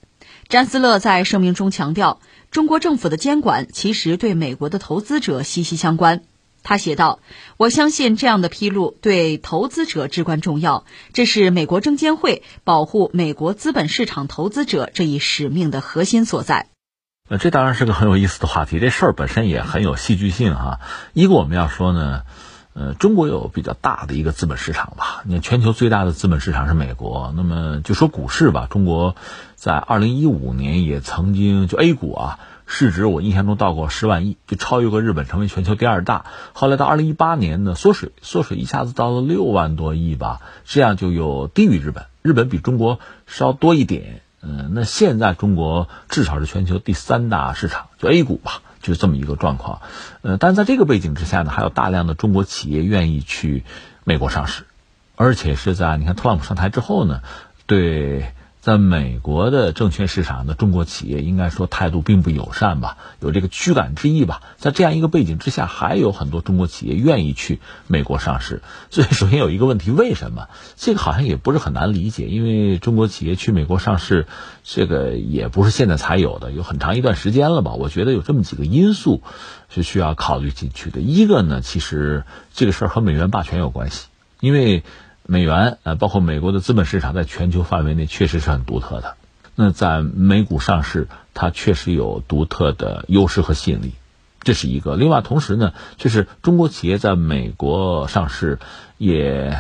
[0.49, 2.21] 詹斯勒在声明中强调，
[2.53, 6.23] 中国政府的监管其实对美国的投资者息息相关。
[6.63, 7.21] 他写道
[7.57, 10.85] ：“我相信这样的披露对投资者至关重要，
[11.15, 16.69] 这是美国证监会保护美国资本市场投资者这一使命的核心所在。”
[17.31, 18.79] 呃，这当然是个很有意思的话题。
[18.79, 20.81] 这事儿本身也很有戏剧性哈。
[21.15, 22.23] 一个我们要说呢，
[22.75, 25.23] 呃，中国有比较大的一个资本市场吧。
[25.25, 27.33] 你看，全球最大的资本市场是美国。
[27.35, 29.17] 那么就说股市吧，中国
[29.63, 32.41] 在二零一五年也曾经就 A 股啊。
[32.67, 36.25] 市值我印象中到过十万亿，就超越过日本，成为全球第二大。
[36.53, 42.99] 后来到二零一八年呢，缩水，缩水一下子到了六万多亿吧，这样就有低于日本，日本比中国
[43.29, 44.23] 稍多一点。
[44.41, 49.81] 嗯，那现在中国至少是全球第三大市场，就 A 股吧，就是这么一个状况。
[50.23, 53.63] 呃，但在这个背景之下呢，还有大量的中国企业愿意去
[54.03, 54.65] 美国上市，
[55.15, 57.21] 而且是在你看特朗普上台之后呢，
[57.67, 58.33] 对。
[58.63, 64.41] 在美国的证券市场的中国企业，应该说态度并不友善吧，有这个驱赶之意吧。
[64.57, 68.63] 在这样一个背景之下，还有很多中国企业愿意去美国上市。
[68.89, 70.49] 所以，首先有一个问题，为什么？
[70.77, 74.29] 这个好像也不是很难理解，因为中国企业去美国上市，
[74.63, 77.73] 这个也不是现在才有的，有很长一段时间了吧？
[77.73, 79.23] 我觉得有这么几个因素
[79.71, 81.01] 是需要考虑进去的。
[81.01, 82.23] 一个呢，其实
[82.55, 84.07] 这个事儿和美元霸权有关系，
[84.39, 84.85] 因为。
[85.25, 89.17] 美元呃，包括美国的资本市场，在全球范围内确实是很独特的。
[89.55, 93.93] 那在美股上市，它确实有独特的优势和吸引力，
[94.43, 94.97] 这是一个。
[94.97, 98.59] 另外，同时呢，就是中国企业在美国上市，
[98.97, 99.57] 也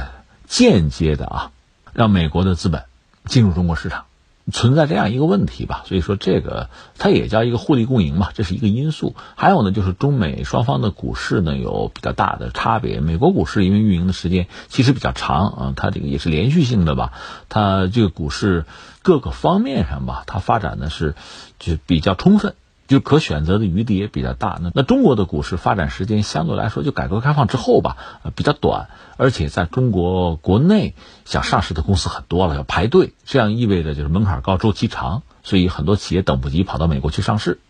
[0.46, 1.50] 间接的啊，
[1.92, 2.84] 让美国的资本
[3.26, 4.04] 进入中国市场。
[4.50, 9.14] 存在这样一个问题吧，所以说这个它也叫一个互利共赢嘛，这是一个因素。
[9.36, 13.00] 还有呢，就是中美双方的股市呢有比较大的差别。
[13.00, 17.12] 美国股市因为运营的时间其实比较长啊，它这个也是连续性的吧，
[17.48, 18.64] 它这个股市
[19.02, 21.14] 各个方面上吧，它发展的是
[21.60, 22.54] 就比较充分。
[22.92, 24.58] 就可选择的余地也比较大。
[24.60, 27.96] 那那中国的股市发展时间相对来说，就改革开放之后吧，
[28.36, 37.60] 比较短，而且在中国国内想上市的公司很多了，要排队，这样意味着就是门槛高、周期长，所以很多企业等不及跑到美国去上市。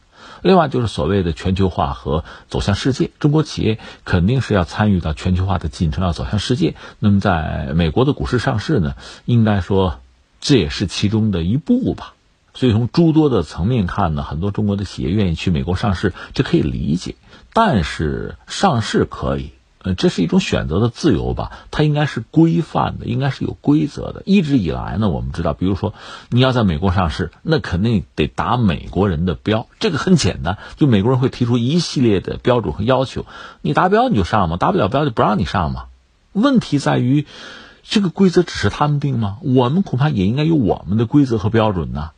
[0.43, 6.75] 另外就是所谓的全球化和走向世界，中国企业肯定是要参与到全球化的进程，要走向世界。
[6.99, 10.01] 那么在美国的股市上市呢，应该说
[10.41, 12.15] 这也是其中的一步吧。
[12.55, 17.15] 所以从诸多的层面看呢，很多中国的企业愿意去美国上市，这可以理解。
[17.53, 19.53] 但是上市可以。
[19.85, 24.23] 呃，这是一种选择的自由吧，它应该是规范的，应该是有规则的。
[24.27, 25.93] 一直以来呢，我们知道，比如说
[26.31, 33.27] 你要在美国上市，那肯定得打美国人的标，这个很简单，就美国人会提出一系列的标准和要求，
[33.61, 35.87] 你达标你就上嘛，达不了标就不让你上嘛。
[36.33, 37.27] 问题在于，
[37.83, 39.39] 这个规则只是他们定吗？
[39.43, 42.11] 我们恐怕也应该有我们的规则和标准呢。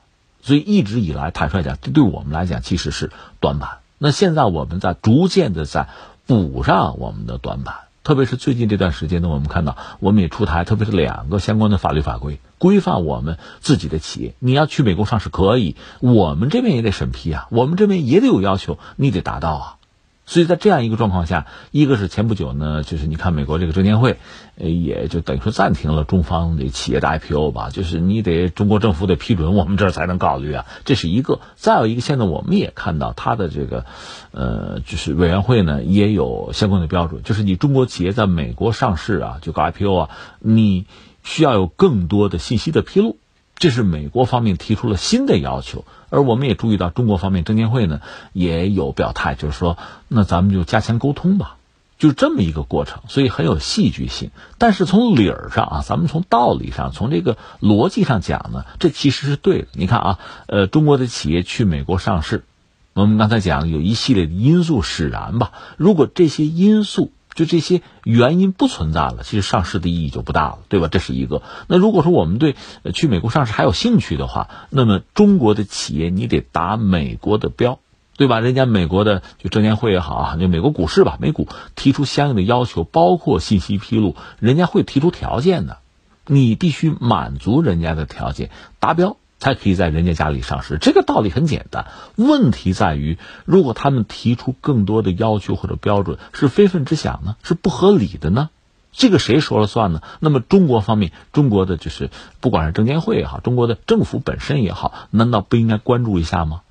[0.44, 3.78] 所以一直以来，坦率讲，这对我们来讲其实是短板。
[3.98, 5.88] 那现在我们在逐渐的在。
[6.26, 14.34] 补上我们的短板，特别是最近这段时间呢，我们看到我们也出台，特别是两个相关的法律法规，规范我们自己的企业。
[14.38, 19.76] 你要去美国上市可以，我们这边也得审批啊，我们这边也得有要求，你得达到啊。
[20.26, 24.18] 所以在这样一个状况下，一个是前不久呢，就是你看美国这个证监会，
[24.56, 31.40] 呃，也就等于说暂停了中方的企业的 IPO 吧，就是你得中国政府得批准，我们这儿才能考虑啊，这是一个。
[31.56, 33.84] 再有一个，现在我们也看到它的这个，
[34.32, 40.86] 呃，就是委员会呢也有相关的标准，就是你中国企业在美国上市啊，就搞 IPO 啊，你
[41.22, 43.18] 需要有更多的信息的披露。
[43.56, 45.84] 这是美国方面提出了新的要求，
[46.14, 48.00] 而我们也注意到中国方面证监会呢
[48.32, 49.76] 也有表态，就是说，
[50.08, 51.56] 那咱们就加强沟通吧，
[51.98, 54.30] 就这么一个过程，所以很有戏剧性。
[54.58, 59.68] 但是从理儿上啊，咱们从道理上，从这个逻辑上讲呢，这其实是对的。
[59.72, 62.44] 你看啊，呃，中国的企业去美国上市，
[62.92, 67.10] 我们刚才讲有一系列的因素使然吧，如果这些因素。
[67.34, 70.88] 就这些原因不存在了，其实上市的意义就不大了，对吧？
[70.88, 71.42] 这是一个。
[71.66, 72.54] 那如果说我们对
[72.94, 77.80] 去美国上市还有兴趣的话，那么中国的企业你得打美国的标，
[78.16, 78.40] 对吧？
[78.40, 85.78] 人家美国的就证监会也好啊，就美国股市吧，美股提出相应的要求，包括信息披露，人家会提出条件的，
[86.26, 89.16] 你必须满足人家的条件，达标。
[89.44, 91.88] 才可以在人家家里上市，这个道理很简单。
[92.16, 98.48] 问题在于，如果他们提出更多的要求或者标准是非分之想呢，是不合理的呢？
[98.90, 100.00] 这个谁说了算呢？
[100.18, 102.08] 那么中国方面，中国的就是
[102.40, 106.62] 不管是证监会也好，中国的政府本身也好，难道不应该关注一下吗？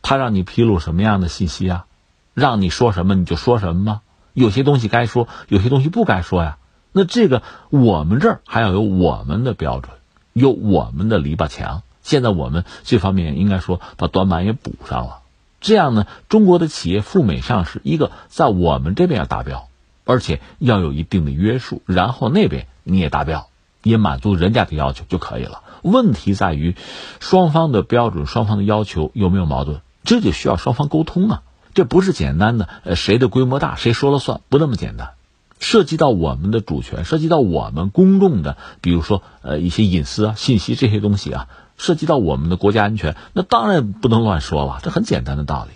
[0.00, 1.84] 他让你披露什么样的信息啊？
[2.32, 4.00] 让你说什么你就说什么吗？
[4.32, 6.56] 有些东西该说，有些东西不该说呀。
[6.92, 9.92] 那这个我们这儿还要有我们的标准，
[10.32, 11.82] 有我们的篱笆墙。
[12.12, 15.20] 现在我们这方面应该说把短板也补上了，
[15.62, 19.66] 这样呢，中国的企业赴美上市，一个在我们这边要达标，
[20.04, 23.48] 而且要有一定的约束，然后那边你也达标，
[23.82, 25.62] 也满足人家的要求就可以了。
[25.80, 26.76] 问题在于
[27.18, 31.42] 双方的标准、双方的要求有没有矛盾，这就需要双方沟通啊，
[31.72, 35.12] 这不是简单的呃谁的规模大谁说了算，不那么简单，
[35.60, 41.48] 涉及到我们的主权，涉及到我们公众的，比如说呃一些隐私啊、信息这些东西啊。
[41.76, 45.70] 涉及到我们的国家安全，那当然不能乱说了，这很简单的道理。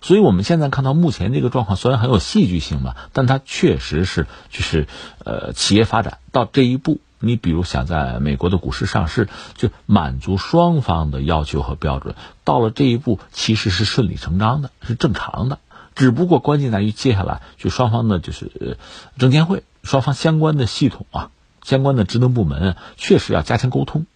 [0.00, 4.86] 所以我们现在看到目前这个状况，虽然很有戏剧性嘛，但它确实是就是
[5.24, 15.58] 呃企业发展到这一步，你比如想在美国的股市上市，就满足双方的要求和标准，到了这一步其实是顺理成章的，是正常的。
[15.96, 18.78] 只不过关键在于接下来就双方的就是
[19.18, 21.30] 证监会双方相关的系统啊，
[21.64, 24.06] 相关的职能部门确实要加强沟通。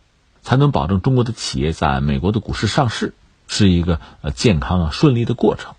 [0.43, 3.15] 才能保证中国的企业在美国的股市上市
[3.49, 5.75] 是一个呃健康啊顺利的过程。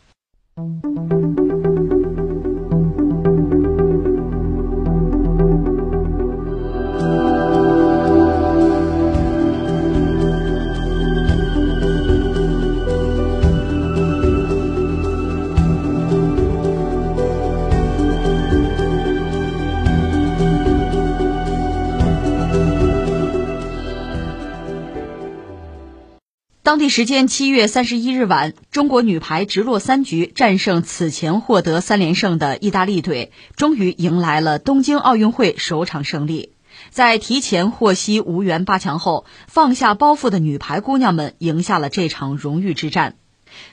[26.63, 36.53] 当地时间七月三十一日晚，中国女排直落三局战胜此前获得三连胜的意大利队，终于迎来了东京奥运会首场胜利。
[36.89, 43.17] 在提前获悉无缘八强后，放下包袱的女排姑娘们赢下了这场荣誉之战。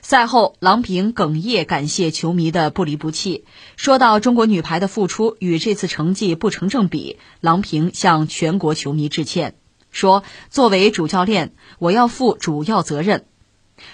[0.01, 3.45] 赛后，郎平哽咽感谢球迷的不离不弃，
[3.77, 9.55] 说到中国女排的付出与这次成绩不成正比，郎平向全国球迷致歉。
[9.91, 13.25] 说：“作为主教练，我要负主要责任。”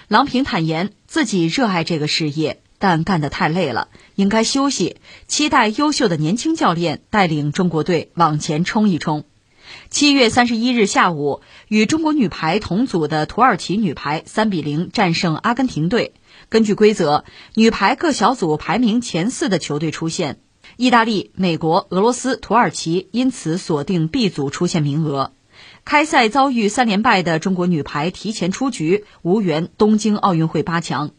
[0.08, 4.96] 郎平坦言自己热爱这个事业，但干得太累了，应该休息。
[5.26, 9.24] 期待优秀的年轻教练带领中国队往前冲一冲。
[9.90, 16.14] 七月三十一日下午，与中国女排同组的土耳其女排三比零战胜阿根廷队。
[16.48, 17.24] 根据规则，
[17.54, 20.38] 女排各小组排名前四的球队出现，
[20.76, 25.32] 意大利、美国、俄罗斯、土耳其因此锁定 B 组出线名额。
[25.88, 31.12] 开赛遭遇三连败的中国女排提前出局，无缘东京奥运会八强。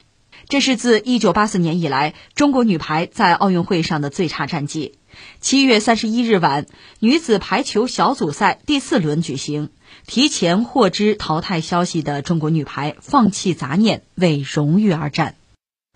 [0.47, 4.99] 这是自1984年以来中国女排在奥运会上的最差战绩。
[5.41, 6.67] 七月三十一日晚，
[6.99, 9.71] 女子排球小组赛第四轮举行，
[10.05, 15.33] 提前获知淘汰消息的中国女排放弃杂念，为荣誉而战。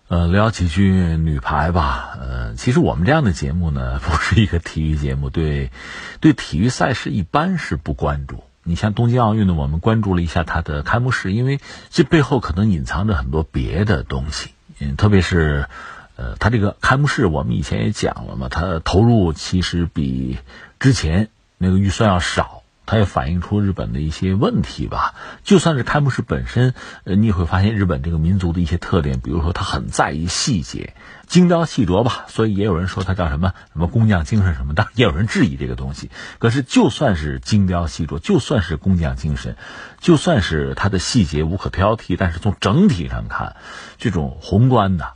[0.08, 2.18] 呃，聊几句女排吧。
[2.20, 5.70] 呃，其实我们这样的节目呢，不是一个体育节目，对，
[6.18, 8.42] 对体育赛事一般是不关注。
[8.66, 11.60] 你像东京奥运呢，我们关注了一下它的开幕式，因为
[11.90, 14.50] 这背后可能隐藏着很多别的东西。
[14.80, 15.68] 嗯，特别是，
[16.16, 20.38] 呃，它这个开幕式，我们以前也讲了嘛，它投入其实比
[20.80, 25.14] 之前那个预算要少，它也反映出日本的一些问题吧。
[25.42, 26.74] 就算是开幕式本身，
[27.04, 30.94] 呃，你也会发现日本这个民族的一些特点，比如说他很在意细节。
[31.26, 36.10] 精雕细琢吧，所以也有人说它叫什么什么工匠精神什么的，也有人质疑这个东西。
[36.38, 39.56] 可是就算是精雕细琢，就算是工匠精神，
[40.00, 43.56] 就算是它的细节无可挑剔，但是从整体上看，
[43.96, 45.14] 这种宏观的、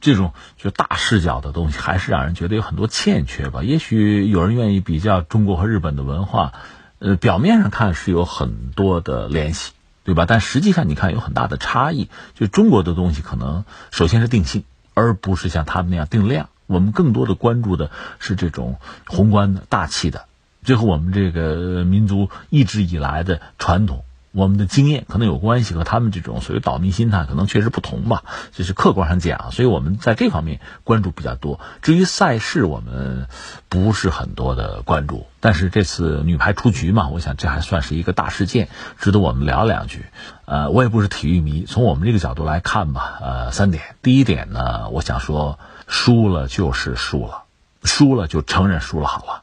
[0.00, 3.62] 这种就大视角的东西，还是让人觉得有很多欠缺吧。
[3.62, 6.54] 也许有人愿意比较中国和日本的文化，
[7.00, 9.72] 呃，表面上看是有很多的联系，
[10.04, 10.24] 对吧？
[10.26, 12.08] 但实际上你看有很大的差异。
[12.34, 14.62] 就中国的东西，可能首先是定性。
[14.92, 18.76] 而不是像他们那样定量，我们更多的关注的是这种
[19.06, 20.26] 宏观的大气的，
[20.62, 28.22] 最后我们这个民族一直以来的传统、我们的经验可能有关系，和他们这种所谓岛民心态可能确实不同吧，
[28.52, 31.58] 这是客观上讲，所以我们在这方面关注比较多。
[31.82, 33.26] 至于赛事，我们
[33.68, 38.68] 不是很多的关注，但是这次女排出局嘛，我想这还算是一个大事件，
[38.98, 40.06] 值得我们聊两句。
[40.44, 43.82] 呃，我也不是体育迷，从我们这个角度来看吧，呃，三点。
[44.02, 47.44] 第一点呢，我想说，输了就是输了，
[47.82, 49.42] 输了就承认输了好了，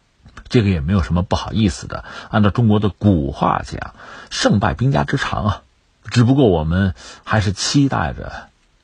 [0.50, 2.04] 这个也没有什么不好意思的。
[2.30, 3.94] 按照中国的古话讲，
[4.30, 5.62] 胜败兵家之常啊。
[6.10, 6.94] 只不过我们
[7.24, 8.32] 还是期待着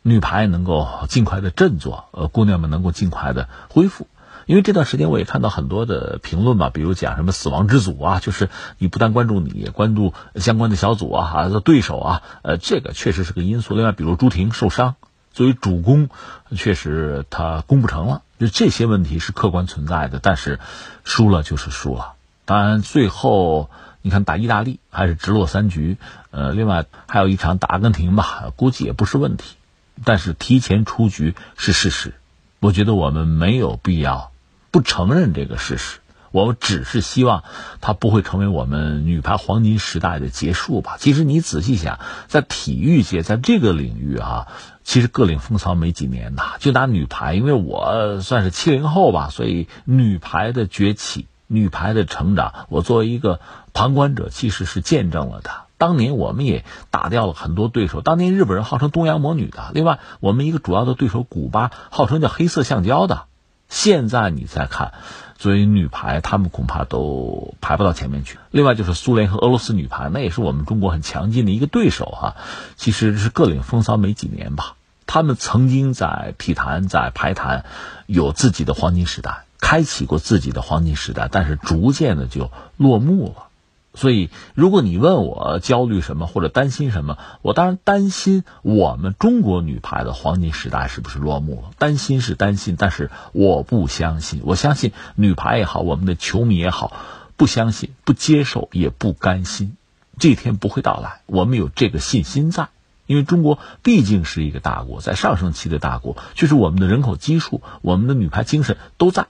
[0.01, 4.07] 女排能够尽快的振作，呃，姑娘们能够尽快的恢复。
[4.45, 13.73] 因为这段时间我也看到很多的评论吧，比如讲什么死亡之组啊，就是你不但关注你，也关注相关的小组啊，哈，对手啊，呃，这个确实是个因素。
[13.73, 14.95] 另外，比如朱婷受伤，
[15.31, 16.09] 作为主攻，
[16.57, 20.19] 确实她攻不成了，就这些问题是客观存在的。
[20.19, 20.59] 但是，
[21.03, 22.13] 输了就是输了。
[22.45, 23.69] 当然，最后
[24.01, 25.97] 你看打意大利还是直落三局，
[26.31, 29.55] 呃，另外还有一场打阿根廷吧，估计也不是问题。
[30.03, 32.13] 但是提前出局是事实，
[32.59, 34.31] 我觉得我们没有必要。
[34.71, 35.99] 不承认这个事实，
[36.33, 37.43] 我们只是希望
[37.79, 40.95] 它不会成为我们女排黄金时代的结束吧。
[40.97, 44.47] 其实你仔细想，在体育界，在这个领域啊，
[44.83, 46.53] 其实各领风骚没几年呐。
[46.57, 53.39] 就拿女排，因为我算是七零后吧，所以女排的崛起、女排的成长，我作为一个
[53.71, 55.51] 旁观者，其实是见证了的。
[55.77, 63.25] 当年我们也打掉了很多对手，当年日本人号称东洋魔女的，另外我们一个主要的对手古巴，号称叫黑色橡胶的。
[63.73, 64.93] 现在你再看，
[65.35, 68.37] 作为女排，她们恐怕都排不到前面去。
[68.51, 72.35] 另外就是苏联和俄罗斯女排，那也是我们中国很强劲的一个对手哈。
[72.75, 74.75] 其实是各领风骚没几年吧。
[75.07, 77.65] 他们曾经在体坛、在排坛
[78.05, 83.47] 有自己的黄金时代，开启过自己的黄金时代，但是逐渐的就落幕了。
[83.95, 91.69] 所以，如果你问我焦虑什么或者担心什么，我当然担心我们中国女排的黄金时代是不是落幕了。
[91.77, 94.41] 担心是担心，但是我不相信。
[94.45, 96.91] 我相信女排也好，我们的球迷也好，
[97.37, 99.77] 不相信、不接受、也不甘心，
[100.17, 101.21] 这天不会到来。
[101.27, 102.69] 我们有这个信心在，
[103.05, 109.27] 因为中国毕竟是一个大国，在上升期的大国，就是我们的人口基数、我们的女排精神都在，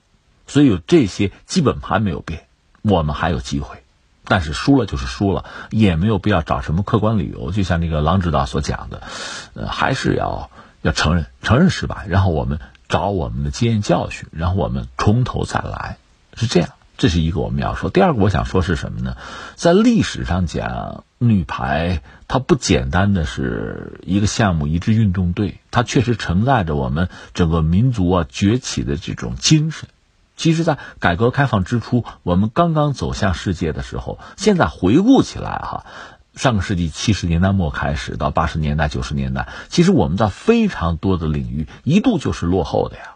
[0.48, 2.46] 所以有这些基本盘没有变，
[2.82, 3.83] 我们还有机会。
[4.34, 7.52] 但是输了就是输了，也没有必要找什么客观理由。
[7.52, 9.04] 就像那个郎指导所讲的，
[9.54, 10.50] 呃，还是要
[10.82, 12.58] 要承认承认失败，然后我们
[12.90, 15.98] 找我们的经验教训，然后我们从头再来，
[16.34, 16.70] 是这样。
[16.98, 17.92] 这是一个我们要说。
[17.92, 19.18] 第二个我想说是什么呢？
[19.54, 29.90] 在历史上讲，女排它不简单的是一个项目，一支运动队，它确实承载着我们整个民族啊崛起的这种精神。
[30.36, 35.86] 其实，在改革开放之初，我们刚刚走向世界的时候，现在回顾起来，哈，
[36.36, 43.13] 上个世纪七十年代末开始到八十年代、九十年代，其实我们在非常多的领域一度就是落后的呀，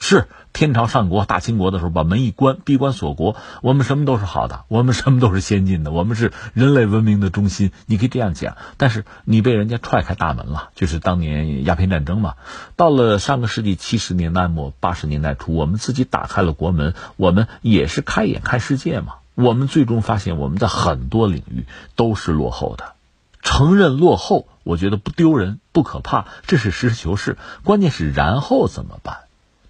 [0.00, 0.26] 是。
[0.52, 7.70] 天朝上国、大清国的时候，把门一关，闭关锁国，我们什么都是好的，我们什么都是先进的，我们是人类文明的中心。
[7.86, 12.34] 你可以这样讲，但是你被人家踹开大门了，就是当年鸦片战争嘛。
[12.74, 19.14] 到了上个世纪七十年代末、八十年代初，我们自己打开了国门，我们也是开眼看世界嘛。
[19.36, 22.94] 我们最终发现我们在很多领域都是落后的。
[23.40, 27.38] 承认落后，我觉得不丢人，不可怕，这是实事求是。
[27.62, 29.18] 关键是然后怎么办？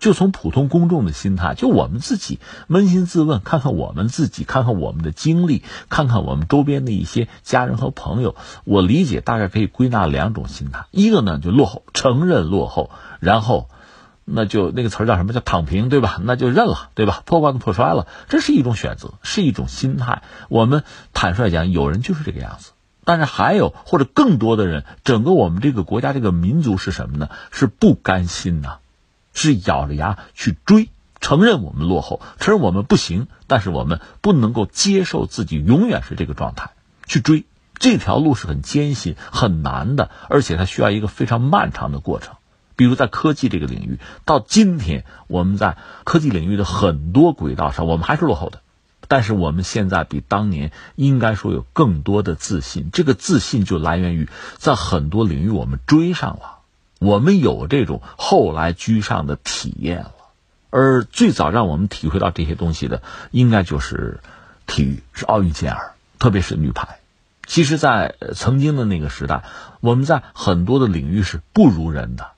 [0.00, 8.34] 就从普通公众的心态，就我们自己扪心自问，看看我们自己，看看我们的经历，看看我们周边的一些家人和朋友。
[8.64, 12.90] 我理解大概可以归纳两种心态：一个呢就落后，承认落后，
[13.20, 13.68] 然后
[14.24, 16.18] 那就那个词儿叫什么叫躺平，对吧？
[16.24, 17.22] 那就认了，对吧？
[17.26, 20.22] 破罐子破摔了，这是一种选择，是一种心态。
[20.48, 20.82] 我们
[21.12, 22.72] 坦率讲，有人就是这个样子。
[23.04, 27.28] 但是还有或者更多的人，整个我们这个国家这个民族是什么呢？
[27.50, 28.78] 是不甘心呐。
[29.32, 30.88] 是咬着牙去追，
[31.20, 36.70] 承认我们落后，承认我们不行，但是我们不能够接受自己永远是这个状态，
[37.06, 37.44] 去追
[37.78, 42.34] 这条路是很艰辛、很难的，而且它需要一个非常漫长的过程。
[42.76, 48.62] 比如在科技这个领域，到今天我们在科技领域的很多轨道上，我们还是落后的，
[49.06, 56.59] 但是我们现在比当年应该说有更多的自信，这个自信就来源于在很多领域我们追上了。
[57.00, 60.12] 我们有这种后来居上的体验了，
[60.68, 64.20] 而最早让我们体会到这些东西的，应该就是
[64.66, 66.98] 体育，是奥运健儿，特别是女排。
[67.46, 69.44] 其实，在曾经的那个时代，
[69.80, 72.32] 我们在很多的领域是不如人的，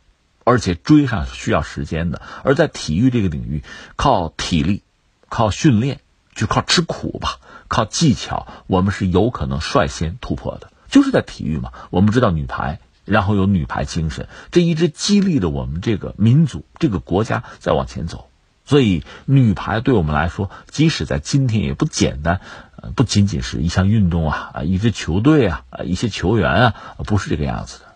[0.45, 2.23] 而且追上需要时间的。
[2.45, 3.65] 而在体育这个领域，
[3.97, 4.85] 靠体力、
[5.29, 5.99] 靠训练，
[6.37, 10.71] 就靠吃苦吧，靠技巧，我们是有可能率先突破的。
[10.89, 12.79] 就是在体育嘛，我们知道女排。
[13.05, 18.29] 然后有女排精神，这一直激励着我们这个民族、这个国家在往前走。
[18.65, 22.41] 所以，女排对我们来说，即使在今天也不简单，
[22.77, 26.75] 呃，不仅仅是一项运动啊，啊，一支球队啊，啊，一些球员啊，
[27.05, 27.87] 不是这个样子的。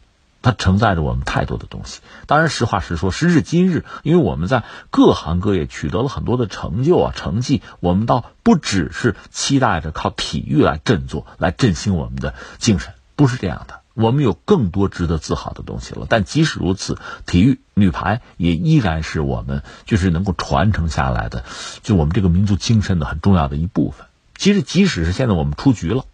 [0.42, 2.00] 它承载着我们太多的东西。
[2.26, 13.85] 当然，实话实说，时至今日，因为我们在各行各业取得了很多的成就啊、成绩，我们倒不只是期待着靠体育来振作、来振兴我们的精神，不是这样的。
[13.96, 21.46] 我们有更多值得自豪的东西了，但即使如此，体育女排也依然是我们就是能够传承下来的，
[21.82, 24.06] 就我们这个民族精神的很重要的一部分。
[24.36, 26.04] 其实，即使是现在我们出局了，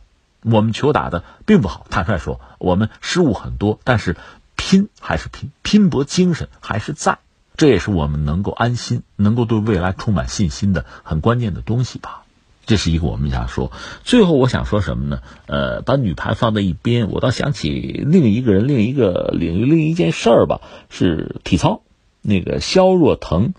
[0.43, 4.17] 我们球打的并不好，坦率说，我们失误很多，但是
[4.55, 7.19] 拼还是拼，拼搏精神还是在，
[7.57, 12.22] 这也是我们能够安心、能够对未来充满信心的很关键的东西吧。
[12.65, 13.73] 这是一个我们想说，
[14.05, 15.21] 最后我想说什么呢？
[15.47, 21.83] 呃，把女排放在一边，我倒想起另一个人、另一个领域、另一件事儿吧，是体操。
[22.21, 23.53] 那个肖若腾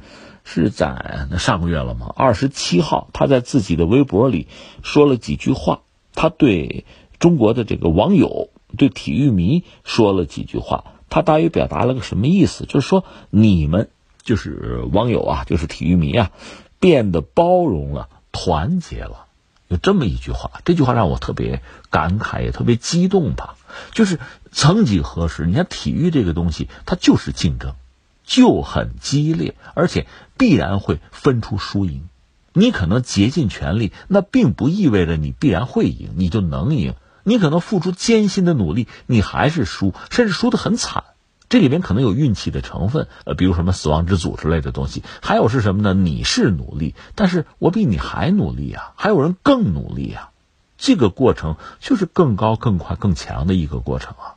[0.45, 2.13] 是在那上个月了吗？
[2.15, 4.47] 二十七号，他在自己的微博里
[4.83, 5.81] 说了几句话，
[6.15, 6.85] 他对
[7.19, 12.65] 中国的这个网友、对体育迷说了几句话，他大约表达了个什么意思？
[12.65, 13.89] 就是说，你们
[14.23, 16.31] 就是网友啊，就是体育迷啊，
[16.79, 18.07] 变得包容了。
[18.33, 19.27] 团结了，
[19.69, 23.55] 有这么一句话，这句话让我特别感慨，也特别激动吧。
[23.91, 24.19] 就是
[24.51, 27.75] 曾几何时，你看体育这个东西，它就是竞争，
[28.25, 30.07] 就很激烈，而且
[30.37, 32.09] 必然会分出输赢。
[32.51, 36.95] 你可能竭尽全力，那并不意味着你必然会赢，你就能赢。
[37.23, 41.03] 你可能付出艰辛的努力，你还是输，甚至输得很惨。
[41.53, 45.03] 这里边可能有运气的成分，呃，比如什么死亡之组之类的东西。
[45.21, 45.93] 还有是什么呢？
[45.93, 50.31] 你是努力，但是我比你还努力啊，还有人更努力啊。
[50.79, 54.33] 这个过程就是更高、更快、更强的一个过程啊。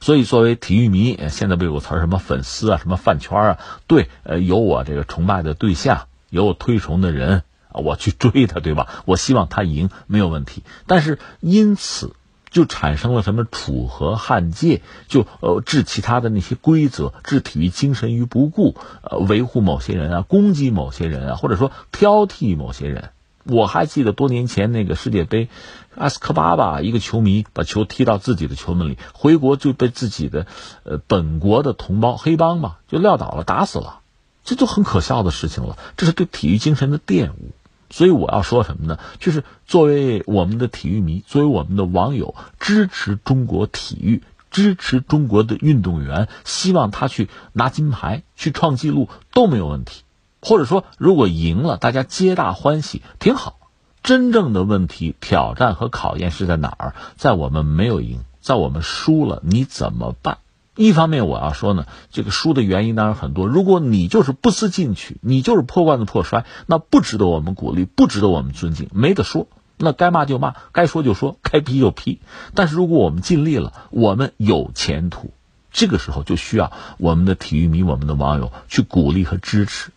[0.00, 3.58] 所以，作为体育迷，现在不有个词儿什么粉丝啊，什么饭圈啊？
[3.86, 8.88] 对，呃，有我这个崇拜的对象，有我推崇的人，我去追他，对吧？
[9.04, 10.64] 我希望他赢，没有问题。
[10.88, 12.16] 但是因此。
[12.50, 23.10] 就产生了什么楚河汉界，就呃置其他的那些规则，置体育精神于不顾，呃维护某些人啊，攻击某些人啊，或者说挑剔某些人。
[23.44, 25.48] 我还记得多年前那个世界杯，
[25.94, 30.46] 阿斯科巴吧，一个球迷把球踢到自己的球门里，回国就被自己的
[30.82, 34.00] 呃本国的同胞黑帮嘛就撂倒了，打死了，
[34.44, 35.78] 这就很可笑的事情了。
[35.96, 37.50] 这是对体育精神的玷污。
[37.96, 38.98] 所以我要说什么呢？
[39.18, 50.02] 就是作为我们的体育迷，作为我们的网友，支持中国体育，支持中国的运动员，希望他去拿金牌、去创纪录都没有问题。
[50.42, 53.56] 或者说，如果赢了，大家皆大欢喜，挺好。
[54.02, 56.94] 真正的问题、挑战和考验是在哪儿？
[57.16, 60.36] 在我们没有赢，在我们输了，你怎么办？
[60.76, 63.46] 一方面我要说呢，这个输的原因当然很多。
[63.46, 69.48] 如果你就是不思进取，你就是破罐子破摔，那不值得我们鼓励，不值得我们尊敬，没得说。
[69.78, 72.20] 那该骂就骂，该说就说，该批就批。
[72.54, 75.32] 但是如果我们尽力了，我们有前途，
[75.70, 79.90] 这个时候就需要我们的体育迷、我们的网友去鼓励和支持。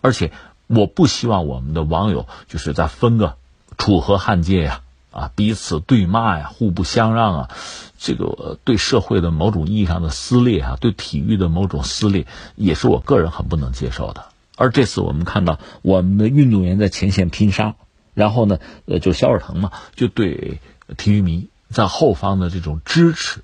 [0.00, 0.30] 而且，
[0.68, 3.34] 我不希望我们的网友就是在分个
[3.78, 7.50] 楚河汉界呀，啊，彼此对骂呀，互不相让啊，
[7.98, 14.26] 这个对社会的某种意义上的撕裂啊，对体育的某种撕裂，也是我个人很不能接受的。
[14.56, 17.74] 而这次我们看到我们的运动员在前线拼杀，
[18.14, 20.60] 然后呢，呃，就肖尔腾嘛，就对
[20.96, 23.40] 体育迷在后方的这种支持。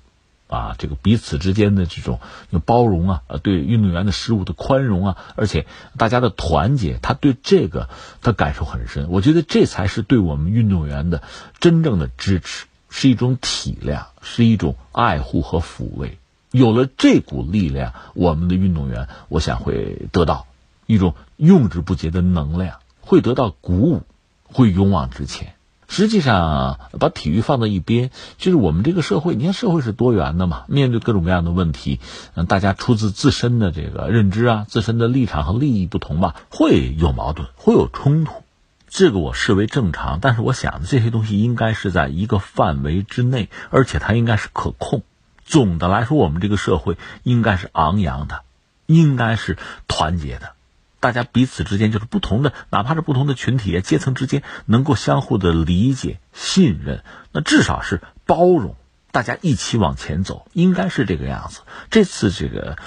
[0.49, 2.19] 啊，这个彼此之间的这种
[2.63, 5.65] 包容啊，对运动员的失误的宽容啊，而且
[5.97, 7.89] 大家的团结，他对这个
[8.21, 9.07] 他感受很深。
[9.09, 11.23] 我觉得这才是对我们运动员的
[11.59, 16.19] 真正的支持，是一种体谅，是一种爱护和抚慰。
[16.51, 20.45] 有了这股力量，我们的运动员，我想会得到
[20.85, 24.03] 一种用之不竭的能量，会得到鼓舞，
[24.45, 25.55] 会勇往直前。
[25.87, 29.35] 实际上，把体育放在一边，就是我们这个社会。
[29.35, 31.99] 你看，社会是多元的嘛，面对各种各样的问题，
[32.35, 38.42] 嗯，大家出自自身的这个认知啊，自身的立场和利益不同吧，会有矛盾，会有冲突，
[38.93, 40.19] 这个我视为正常。
[40.21, 45.01] 但是，我想这些东西应该是在一个范围之内，而且它应该是可控。
[45.43, 48.43] 总的来说，我们这个社会应该是昂扬的，
[48.85, 50.51] 应该是团结的。
[50.99, 58.75] 大家彼此之间就是不同的，哪怕是不同的群体、阶层之间，能够相互的理解、信任，那至少是包容，
[59.11, 61.61] 大家一起往前走，应该是这个样子。
[61.89, 62.77] 这次这个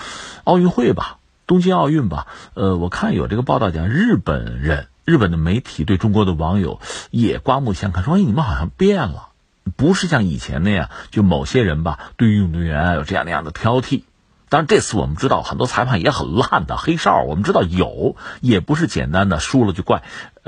[0.45, 6.81] 奥运会吧，东京奥运吧，呃，我看有这个报道讲，日本人、日本的媒体对中国的网友
[7.11, 9.29] 也刮目相看，说：“哎，你们好像变了，
[9.77, 14.03] 不是像以前那样，就某些人吧，对运动员有这样那样的挑剔。”
[14.49, 20.03] 当然，这次我们知道很多裁判也很烂的黑哨，我们知道有，也不是简单的输了就怪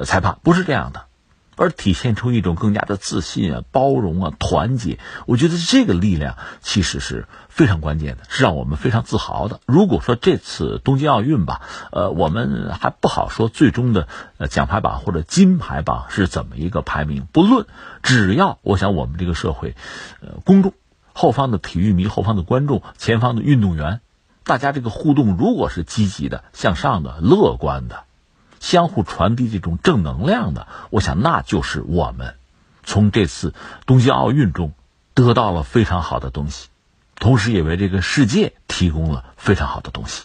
[0.04, 1.06] 裁判，不是这样的，
[1.58, 4.98] 而体现出一种更加的自信啊、包容啊、团结。
[5.26, 9.60] 我觉得这个力量其实是非常关键的，是让我们非常自豪的。
[9.66, 11.60] 如果说这次东京奥运吧，
[11.92, 14.08] 呃，我们还不好说最终的
[14.48, 17.66] 奖牌榜或者金牌榜是怎么一个排名，不论，
[18.02, 19.74] 只要我想我们这个社会，
[20.22, 20.72] 呃，公众。
[21.20, 24.00] 后方的体育迷、后方的观众、前方的运动员，
[24.44, 28.04] 大家这个互动如果是积极的、向上的、乐观的，
[28.60, 32.36] 相互传递这种正能量的，我想那就是我们
[32.84, 33.54] 从这次
[33.86, 34.72] 东京奥运中
[35.14, 36.68] 得到了非常好的东西，
[37.16, 40.24] 同时也为这个世界提供了非常好的东西。